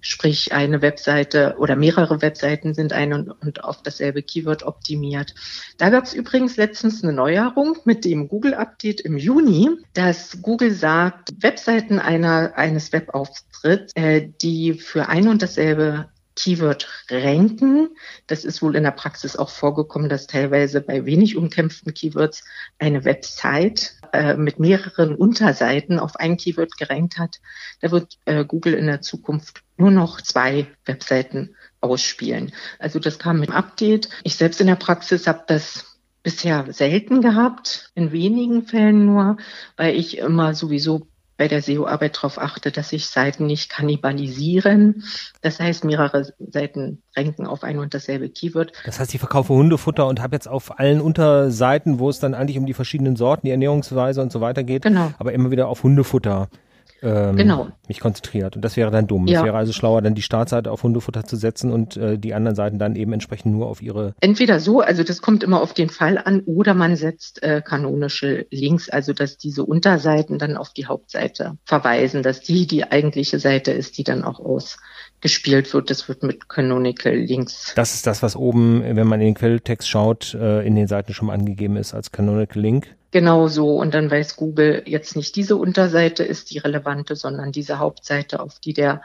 sprich 0.00 0.52
eine 0.52 0.82
Webseite 0.82 1.56
oder 1.58 1.76
mehrere 1.76 2.20
Webseiten 2.22 2.74
sind 2.74 2.92
ein 2.92 3.12
und, 3.12 3.30
und 3.30 3.64
auf 3.64 3.82
dasselbe 3.82 4.22
Keyword 4.22 4.64
optimiert. 4.64 5.34
Da 5.78 5.90
gab 5.90 6.04
es 6.04 6.14
übrigens 6.14 6.56
letztens 6.56 7.02
eine 7.02 7.12
Neuerung 7.12 7.78
mit 7.84 8.04
dem 8.04 8.28
Google-Update 8.28 9.00
im 9.00 9.16
Juni, 9.16 9.70
dass 9.94 10.42
Google 10.42 10.72
sagt, 10.72 11.30
Webseiten 11.40 11.98
einer, 11.98 12.52
eines 12.56 12.92
Webauftritts, 12.92 13.92
äh, 13.94 14.28
die 14.40 14.74
für 14.74 15.08
ein 15.08 15.28
und 15.28 15.42
dasselbe 15.42 16.08
Keyword 16.34 16.88
ranken. 17.10 17.88
Das 18.26 18.44
ist 18.44 18.62
wohl 18.62 18.76
in 18.76 18.84
der 18.84 18.90
Praxis 18.92 19.36
auch 19.36 19.50
vorgekommen, 19.50 20.08
dass 20.08 20.26
teilweise 20.26 20.80
bei 20.80 21.04
wenig 21.04 21.36
umkämpften 21.36 21.92
Keywords 21.94 22.44
eine 22.78 23.04
Website 23.04 23.94
äh, 24.12 24.34
mit 24.34 24.58
mehreren 24.58 25.14
Unterseiten 25.14 25.98
auf 25.98 26.16
ein 26.16 26.36
Keyword 26.36 26.76
gerankt 26.76 27.18
hat. 27.18 27.40
Da 27.80 27.90
wird 27.90 28.18
äh, 28.26 28.44
Google 28.44 28.74
in 28.74 28.86
der 28.86 29.00
Zukunft 29.00 29.62
nur 29.76 29.90
noch 29.90 30.20
zwei 30.20 30.66
Webseiten 30.84 31.54
ausspielen. 31.80 32.52
Also 32.78 32.98
das 32.98 33.18
kam 33.18 33.40
mit 33.40 33.48
dem 33.48 33.54
Update. 33.54 34.08
Ich 34.22 34.36
selbst 34.36 34.60
in 34.60 34.66
der 34.66 34.76
Praxis 34.76 35.26
habe 35.26 35.44
das 35.46 35.98
bisher 36.22 36.72
selten 36.72 37.20
gehabt, 37.20 37.90
in 37.94 38.12
wenigen 38.12 38.62
Fällen 38.62 39.06
nur, 39.06 39.38
weil 39.76 39.96
ich 39.96 40.18
immer 40.18 40.54
sowieso 40.54 41.08
bei 41.36 41.48
der 41.48 41.62
SEO-Arbeit 41.62 42.16
darauf 42.16 42.38
achte, 42.38 42.70
dass 42.70 42.90
sich 42.90 43.06
Seiten 43.06 43.46
nicht 43.46 43.70
kannibalisieren. 43.70 45.04
Das 45.40 45.60
heißt, 45.60 45.84
mehrere 45.84 46.32
Seiten 46.38 47.02
ranken 47.16 47.46
auf 47.46 47.64
ein 47.64 47.78
und 47.78 47.94
dasselbe 47.94 48.28
Keyword. 48.28 48.72
Das 48.84 49.00
heißt, 49.00 49.12
ich 49.14 49.20
verkaufe 49.20 49.52
Hundefutter 49.52 50.06
und 50.06 50.20
habe 50.20 50.36
jetzt 50.36 50.48
auf 50.48 50.78
allen 50.78 51.00
Unterseiten, 51.00 51.98
wo 51.98 52.10
es 52.10 52.18
dann 52.18 52.34
eigentlich 52.34 52.58
um 52.58 52.66
die 52.66 52.74
verschiedenen 52.74 53.16
Sorten, 53.16 53.46
die 53.46 53.50
Ernährungsweise 53.50 54.22
und 54.22 54.30
so 54.30 54.40
weiter 54.40 54.62
geht, 54.62 54.82
genau. 54.82 55.12
aber 55.18 55.32
immer 55.32 55.50
wieder 55.50 55.68
auf 55.68 55.82
Hundefutter 55.82 56.48
ähm, 57.02 57.36
genau. 57.36 57.68
mich 57.88 58.00
konzentriert. 58.00 58.56
Und 58.56 58.62
das 58.62 58.76
wäre 58.76 58.90
dann 58.90 59.06
dumm. 59.06 59.26
Ja. 59.26 59.40
Es 59.40 59.44
wäre 59.44 59.56
also 59.56 59.72
schlauer, 59.72 60.02
dann 60.02 60.14
die 60.14 60.22
Startseite 60.22 60.70
auf 60.70 60.82
Hundefutter 60.82 61.24
zu 61.24 61.36
setzen 61.36 61.72
und 61.72 61.96
äh, 61.96 62.18
die 62.18 62.34
anderen 62.34 62.54
Seiten 62.54 62.78
dann 62.78 62.96
eben 62.96 63.12
entsprechend 63.12 63.52
nur 63.52 63.66
auf 63.66 63.82
ihre. 63.82 64.14
Entweder 64.20 64.60
so, 64.60 64.80
also 64.80 65.02
das 65.02 65.20
kommt 65.20 65.42
immer 65.42 65.60
auf 65.60 65.74
den 65.74 65.90
Fall 65.90 66.18
an, 66.18 66.40
oder 66.46 66.74
man 66.74 66.96
setzt 66.96 67.42
äh, 67.42 67.62
kanonische 67.64 68.46
Links, 68.50 68.88
also 68.88 69.12
dass 69.12 69.36
diese 69.36 69.64
Unterseiten 69.64 70.38
dann 70.38 70.56
auf 70.56 70.72
die 70.72 70.86
Hauptseite 70.86 71.58
verweisen, 71.64 72.22
dass 72.22 72.40
die 72.40 72.66
die 72.66 72.90
eigentliche 72.90 73.38
Seite 73.38 73.72
ist, 73.72 73.98
die 73.98 74.04
dann 74.04 74.24
auch 74.24 74.38
ausgespielt 75.22 75.72
wird. 75.72 75.88
Das 75.88 76.08
wird 76.08 76.22
mit 76.22 76.48
Canonical 76.48 77.14
Links. 77.14 77.72
Das 77.76 77.94
ist 77.94 78.06
das, 78.06 78.22
was 78.22 78.34
oben, 78.34 78.82
wenn 78.84 79.06
man 79.06 79.20
in 79.20 79.28
den 79.28 79.34
Quelltext 79.34 79.88
schaut, 79.88 80.34
äh, 80.34 80.66
in 80.66 80.74
den 80.74 80.88
Seiten 80.88 81.14
schon 81.14 81.28
mal 81.28 81.34
angegeben 81.34 81.76
ist 81.76 81.94
als 81.94 82.10
Canonical 82.10 82.60
Link. 82.60 82.94
Genau 83.12 83.46
so. 83.46 83.76
Und 83.76 83.94
dann 83.94 84.10
weiß 84.10 84.36
Google 84.36 84.82
jetzt 84.86 85.14
nicht 85.16 85.36
diese 85.36 85.56
Unterseite 85.56 86.24
ist 86.24 86.50
die 86.50 86.58
relevante, 86.58 87.14
sondern 87.14 87.52
diese 87.52 87.78
Hauptseite, 87.78 88.40
auf 88.40 88.58
die 88.58 88.72
der 88.72 89.02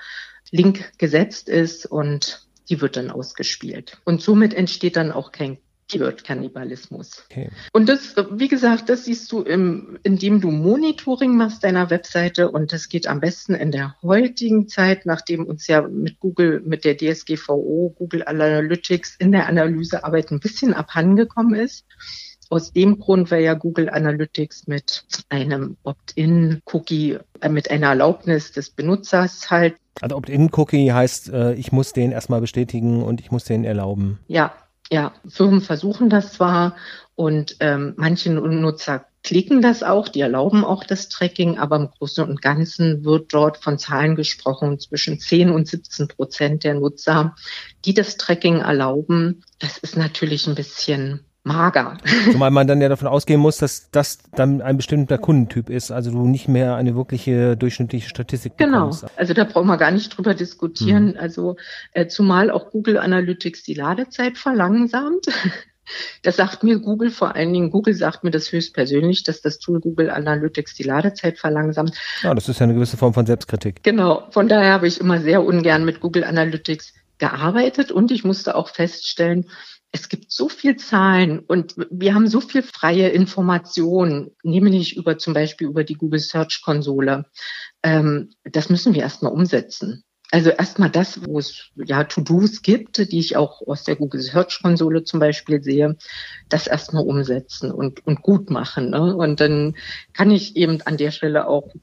Link 0.49 0.91
gesetzt 0.97 1.49
ist 1.49 1.86
und 1.86 2.47
die 2.69 2.82
wird 2.82 2.97
dann 2.97 3.12
ausgespielt. 3.12 3.99
Und 4.03 4.21
somit 4.21 4.53
entsteht 4.53 4.95
dann 4.95 5.12
auch 5.12 5.32
kein 5.32 5.58
Keyword-Kannibalismus. 5.89 7.26
Okay. 7.30 7.50
Und 7.73 7.89
das, 7.89 8.15
wie 8.32 8.47
gesagt, 8.47 8.89
das 8.89 9.06
siehst 9.06 9.32
du, 9.32 9.41
im, 9.41 9.97
indem 10.04 10.41
du 10.41 10.52
Monitoring 10.52 11.36
machst 11.36 11.63
deiner 11.63 11.89
Webseite 11.89 12.52
und 12.52 12.73
das 12.73 12.89
geht 12.89 13.08
am 13.08 13.19
besten 13.19 13.56
in 13.56 13.71
der 13.71 13.95
heutigen 14.02 14.67
Zeit, 14.67 15.06
nachdem 15.06 15.45
uns 15.45 15.67
ja 15.67 15.82
mit 15.82 16.19
Google, 16.19 16.62
mit 16.65 16.86
der 16.86 16.97
DSGVO, 16.97 17.95
Google 17.97 18.23
Analytics 18.26 19.15
in 19.19 19.32
der 19.32 19.47
Analysearbeit 19.47 20.32
ein 20.32 20.39
bisschen 20.39 20.73
abhandengekommen 20.73 21.56
ist 21.56 21.86
aus 22.50 22.71
dem 22.71 23.00
Grund, 23.00 23.32
weil 23.32 23.43
ja 23.43 23.54
Google 23.54 23.89
Analytics 23.89 24.67
mit 24.67 25.04
einem 25.30 25.78
Opt-in-Cookie, 25.84 27.17
äh, 27.41 27.50
mit 27.50 27.69
einer 27.71 27.88
Erlaubnis 27.88 28.52
des 28.52 28.69
Benutzers 28.69 29.52
halt. 29.52 29.76
Also 30.02 30.15
Opt-in-Cookie 30.15 30.91
heißt, 30.91 31.30
äh, 31.34 31.54
ich 31.56 31.71
muss 31.71 31.93
den 31.93 32.12
erstmal 32.12 32.41
bestätigen 32.41 33.04
und 33.04 33.19
ich 33.19 33.32
muss 33.32 33.43
den 33.43 33.63
erlauben. 33.63 34.19
Ja, 34.28 34.54
ja. 34.91 35.13
Firmen 35.28 35.62
versuchen 35.62 36.10
das 36.10 36.34
zwar 36.34 36.76
und 37.15 37.58
ähm, 37.60 37.93
manche 37.97 38.32
Nutzer 38.32 39.06
klicken 39.23 39.62
das 39.62 39.84
auch, 39.84 40.08
die 40.08 40.21
erlauben 40.21 40.63
auch 40.63 40.86
das 40.86 41.10
Tracking, 41.10 41.58
aber 41.58 41.76
im 41.76 41.89
Großen 41.89 42.23
und 42.23 42.41
Ganzen 42.41 43.04
wird 43.04 43.34
dort 43.34 43.58
von 43.58 43.78
Zahlen 43.78 44.15
gesprochen, 44.15 44.80
zwischen 44.80 45.19
10 45.19 45.50
und 45.50 45.67
17 45.67 46.08
Prozent 46.08 46.63
der 46.63 46.76
Nutzer, 46.76 47.36
die 47.84 47.93
das 47.93 48.15
Tracking 48.15 48.60
erlauben. 48.60 49.43
Das 49.60 49.80
ist 49.80 49.97
natürlich 49.97 50.47
ein 50.47 50.56
bisschen 50.56 51.26
mager. 51.48 51.98
Zumal 52.32 52.52
man 52.52 52.68
dann 52.68 52.82
ja 52.82 52.90
davon 52.90 53.08
ausgehen 53.08 53.40
muss, 53.40 53.58
dass 53.58 53.90
das 53.92 54.20
dann 54.36 54.62
ein 54.62 54.78
bestimmter 54.78 55.18
Kundentyp 55.18 55.70
ist, 55.70 55.92
also 55.92 56.12
du 56.12 56.28
nicht 56.28 56.48
mehr 56.48 56.76
eine 56.76 56.96
wirkliche 56.96 57.58
durchschnittliche 57.58 58.10
Statistik 58.10 58.58
genau. 58.58 58.80
bekommst. 58.80 59.02
Genau, 59.02 59.14
also 59.16 59.34
da 59.34 59.44
brauchen 59.46 59.68
wir 59.68 59.78
gar 59.78 59.92
nicht 59.92 60.16
drüber 60.16 60.36
diskutieren. 60.36 61.14
Hm. 61.14 61.20
Also 61.20 61.56
äh, 61.94 62.08
zumal 62.08 62.52
auch 62.52 62.70
Google 62.70 62.98
Analytics 62.98 63.64
die 63.64 63.74
Ladezeit 63.74 64.38
verlangsamt. 64.38 65.26
Das 66.22 66.36
sagt 66.36 66.64
mir 66.64 66.80
Google, 66.80 67.12
vor 67.12 67.36
allen 67.36 67.54
Dingen 67.54 67.72
Google 67.72 67.94
sagt 67.94 68.26
mir 68.26 68.32
das 68.32 68.52
höchstpersönlich, 68.52 69.24
dass 69.24 69.42
das 69.42 69.58
Tool 69.60 69.80
Google 69.80 70.10
Analytics 70.10 70.76
die 70.76 70.84
Ladezeit 70.84 71.40
verlangsamt. 71.40 71.96
Ja, 72.24 72.36
das 72.36 72.50
ist 72.50 72.60
ja 72.60 72.66
eine 72.66 72.74
gewisse 72.74 72.98
Form 72.98 73.14
von 73.14 73.26
Selbstkritik. 73.26 73.84
Genau, 73.84 74.28
von 74.32 74.50
daher 74.50 74.74
habe 74.74 74.88
ich 74.88 75.00
immer 75.00 75.22
sehr 75.22 75.46
ungern 75.46 75.86
mit 75.86 76.02
Google 76.02 76.26
Analytics 76.26 76.94
gearbeitet 77.20 77.92
und 77.92 78.12
ich 78.12 78.24
musste 78.24 78.56
auch 78.56 78.70
feststellen, 78.70 79.46
es 79.91 80.10
gibt 80.10 80.32
so 80.32 80.50
viel 80.50 80.76
Zahlen 80.76 81.39
und 81.39 81.76
wir 81.89 82.13
haben 82.13 82.28
so 82.28 82.41
viel 82.41 82.62
freie 82.62 83.10
Informationen, 83.10 84.32
nämlich 84.43 84.97
über 84.97 85.17
zum 85.17 85.34
Beispiel 85.34 85.67
über 85.67 85.84
die 85.84 85.95
Google 85.95 86.19
Search 86.19 86.62
Konsole. 86.63 87.26
Ähm, 87.84 88.30
das 88.43 88.69
müssen 88.69 88.93
wir 88.93 89.02
erstmal 89.02 89.32
umsetzen. 89.32 90.04
Also 90.30 90.50
erstmal 90.50 90.89
das, 90.89 91.26
wo 91.26 91.39
es 91.39 91.69
ja 91.76 92.04
To-Dos 92.04 92.62
gibt, 92.62 92.97
die 92.97 93.19
ich 93.19 93.38
auch 93.38 93.62
aus 93.65 93.86
der 93.86 93.95
Google 93.95 94.21
Search 94.21 94.60
Konsole 94.62 95.06
zum 95.06 95.21
Beispiel 95.21 95.63
sehe, 95.63 95.95
das 96.50 96.67
erstmal 96.67 97.06
umsetzen 97.06 97.71
und, 97.71 98.06
und 98.06 98.21
gut 98.21 98.50
machen. 98.50 98.89
Ne? 98.89 99.15
Und 99.15 99.39
dann 99.39 99.78
kann 100.12 100.30
ich 100.30 100.58
eben 100.58 100.82
an 100.82 100.97
der 100.97 101.12
Stelle 101.12 101.47
auch 101.47 101.73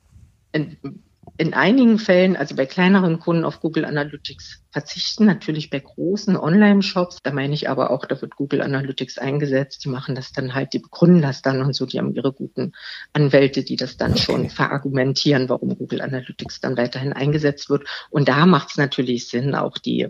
in 1.37 1.54
einigen 1.54 1.98
Fällen, 1.98 2.37
also 2.37 2.54
bei 2.54 2.66
kleineren 2.66 3.18
Kunden 3.18 3.44
auf 3.44 3.60
Google 3.60 3.84
Analytics 3.84 4.62
verzichten, 4.70 5.26
natürlich 5.26 5.70
bei 5.70 5.80
großen 5.80 6.37
Online-Shops. 6.37 7.18
Da 7.22 7.32
meine 7.32 7.54
ich 7.54 7.68
aber 7.68 7.90
auch, 7.90 8.06
da 8.06 8.20
wird 8.20 8.37
Google 8.37 8.62
Analytics 8.62 9.18
eingesetzt. 9.18 9.84
Die 9.84 9.88
machen 9.88 10.14
das 10.14 10.32
dann 10.32 10.54
halt, 10.54 10.72
die 10.72 10.78
begründen 10.78 11.22
das 11.22 11.42
dann 11.42 11.62
und 11.62 11.74
so. 11.74 11.87
Die 11.87 11.98
haben 11.98 12.14
ihre 12.14 12.32
guten 12.32 12.72
Anwälte, 13.12 13.64
die 13.64 13.76
das 13.76 13.96
dann 13.96 14.12
okay. 14.12 14.22
schon 14.22 14.50
verargumentieren, 14.50 15.48
warum 15.48 15.76
Google 15.76 16.00
Analytics 16.00 16.60
dann 16.60 16.76
weiterhin 16.76 17.12
eingesetzt 17.12 17.70
wird. 17.70 17.87
Und 18.10 18.28
da 18.28 18.46
macht 18.46 18.70
es 18.70 18.76
natürlich 18.76 19.28
Sinn, 19.28 19.54
auch 19.54 19.78
die, 19.78 20.08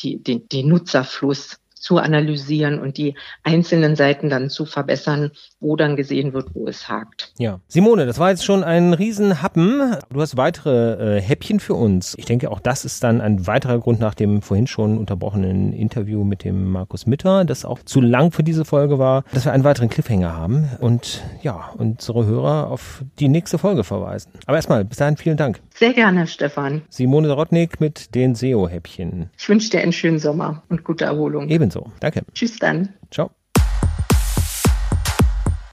die, 0.00 0.22
den, 0.22 0.48
den 0.48 0.68
Nutzerfluss 0.68 1.58
zu 1.80 1.98
analysieren 1.98 2.78
und 2.78 2.96
die 2.98 3.14
einzelnen 3.42 3.96
Seiten 3.96 4.30
dann 4.30 4.50
zu 4.50 4.66
verbessern, 4.66 5.30
wo 5.60 5.76
dann 5.76 5.96
gesehen 5.96 6.32
wird, 6.32 6.54
wo 6.54 6.66
es 6.66 6.88
hakt. 6.88 7.32
Ja, 7.38 7.60
Simone, 7.68 8.06
das 8.06 8.18
war 8.18 8.30
jetzt 8.30 8.44
schon 8.44 8.64
ein 8.64 8.94
Riesenhappen. 8.94 9.96
Du 10.10 10.20
hast 10.20 10.36
weitere 10.36 11.16
äh, 11.18 11.20
Häppchen 11.20 11.60
für 11.60 11.74
uns. 11.74 12.14
Ich 12.18 12.24
denke, 12.24 12.50
auch 12.50 12.60
das 12.60 12.84
ist 12.84 13.02
dann 13.04 13.20
ein 13.20 13.46
weiterer 13.46 13.78
Grund 13.78 14.00
nach 14.00 14.14
dem 14.14 14.42
vorhin 14.42 14.66
schon 14.66 14.98
unterbrochenen 14.98 15.72
Interview 15.72 16.24
mit 16.24 16.44
dem 16.44 16.70
Markus 16.70 17.06
Mitter, 17.06 17.44
das 17.44 17.64
auch 17.64 17.80
zu 17.82 18.00
lang 18.00 18.32
für 18.32 18.42
diese 18.42 18.64
Folge 18.64 18.98
war, 18.98 19.24
dass 19.32 19.44
wir 19.44 19.52
einen 19.52 19.64
weiteren 19.64 19.88
Cliffhanger 19.88 20.34
haben 20.34 20.68
und 20.80 21.22
ja, 21.42 21.70
unsere 21.76 22.26
Hörer 22.26 22.70
auf 22.70 23.04
die 23.18 23.28
nächste 23.28 23.58
Folge 23.58 23.84
verweisen. 23.84 24.32
Aber 24.46 24.56
erstmal, 24.56 24.84
bis 24.84 24.98
dahin 24.98 25.16
vielen 25.16 25.36
Dank. 25.36 25.60
Sehr 25.74 25.92
gerne, 25.92 26.26
Stefan. 26.26 26.82
Simone 26.88 27.30
Rodnik 27.30 27.80
mit 27.80 28.14
den 28.14 28.34
SEO-Häppchen. 28.34 29.30
Ich 29.38 29.48
wünsche 29.48 29.70
dir 29.70 29.80
einen 29.80 29.92
schönen 29.92 30.18
Sommer 30.18 30.62
und 30.68 30.84
gute 30.84 31.04
Erholung. 31.04 31.48
Ebenso 31.48 31.67
ebenso. 31.68 31.90
Danke. 32.00 32.22
Tschüss 32.32 32.58
dann. 32.58 32.90
Ciao. 33.10 33.30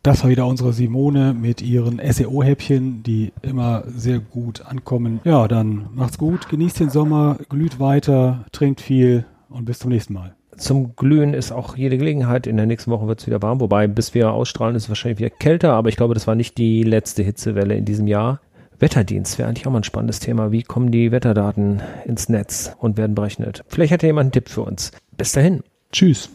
Das 0.03 0.21
war 0.21 0.29
wieder 0.29 0.45
unsere 0.45 0.71
Simone 0.71 1.33
mit 1.33 1.63
ihren 1.63 1.99
SEO-Häppchen, 1.99 3.01
die 3.01 3.33
immer 3.41 3.83
sehr 3.87 4.19
gut 4.19 4.63
ankommen. 4.63 5.19
Ja, 5.23 5.47
dann 5.47 5.87
macht's 5.95 6.19
gut, 6.19 6.47
genießt 6.47 6.79
den 6.79 6.89
Sommer, 6.91 7.39
glüht 7.49 7.79
weiter, 7.79 8.45
trinkt 8.51 8.81
viel 8.81 9.25
und 9.49 9.65
bis 9.65 9.79
zum 9.79 9.89
nächsten 9.89 10.13
Mal. 10.13 10.35
Zum 10.57 10.95
Glühen 10.95 11.33
ist 11.33 11.51
auch 11.51 11.75
jede 11.75 11.97
Gelegenheit. 11.97 12.45
In 12.45 12.55
der 12.55 12.67
nächsten 12.67 12.91
Woche 12.91 13.07
wird 13.07 13.21
es 13.21 13.27
wieder 13.27 13.41
warm, 13.41 13.59
wobei 13.59 13.87
bis 13.87 14.13
wir 14.13 14.31
ausstrahlen 14.31 14.75
ist 14.75 14.83
es 14.83 14.89
wahrscheinlich 14.89 15.19
wieder 15.19 15.31
kälter, 15.31 15.73
aber 15.73 15.89
ich 15.89 15.97
glaube, 15.97 16.13
das 16.13 16.27
war 16.27 16.35
nicht 16.35 16.57
die 16.59 16.83
letzte 16.83 17.23
Hitzewelle 17.23 17.75
in 17.75 17.85
diesem 17.85 18.05
Jahr. 18.05 18.41
Wetterdienst 18.79 19.39
wäre 19.39 19.49
eigentlich 19.49 19.65
auch 19.65 19.71
mal 19.71 19.79
ein 19.79 19.83
spannendes 19.83 20.19
Thema. 20.19 20.51
Wie 20.51 20.61
kommen 20.61 20.91
die 20.91 21.11
Wetterdaten 21.11 21.81
ins 22.05 22.29
Netz 22.29 22.75
und 22.77 22.97
werden 22.97 23.15
berechnet? 23.15 23.63
Vielleicht 23.67 23.91
hat 23.91 24.03
ja 24.03 24.07
jemand 24.07 24.25
einen 24.25 24.31
Tipp 24.33 24.49
für 24.49 24.61
uns. 24.61 24.91
Bis 25.17 25.31
dahin. 25.31 25.63
Tschüss. 25.95 26.29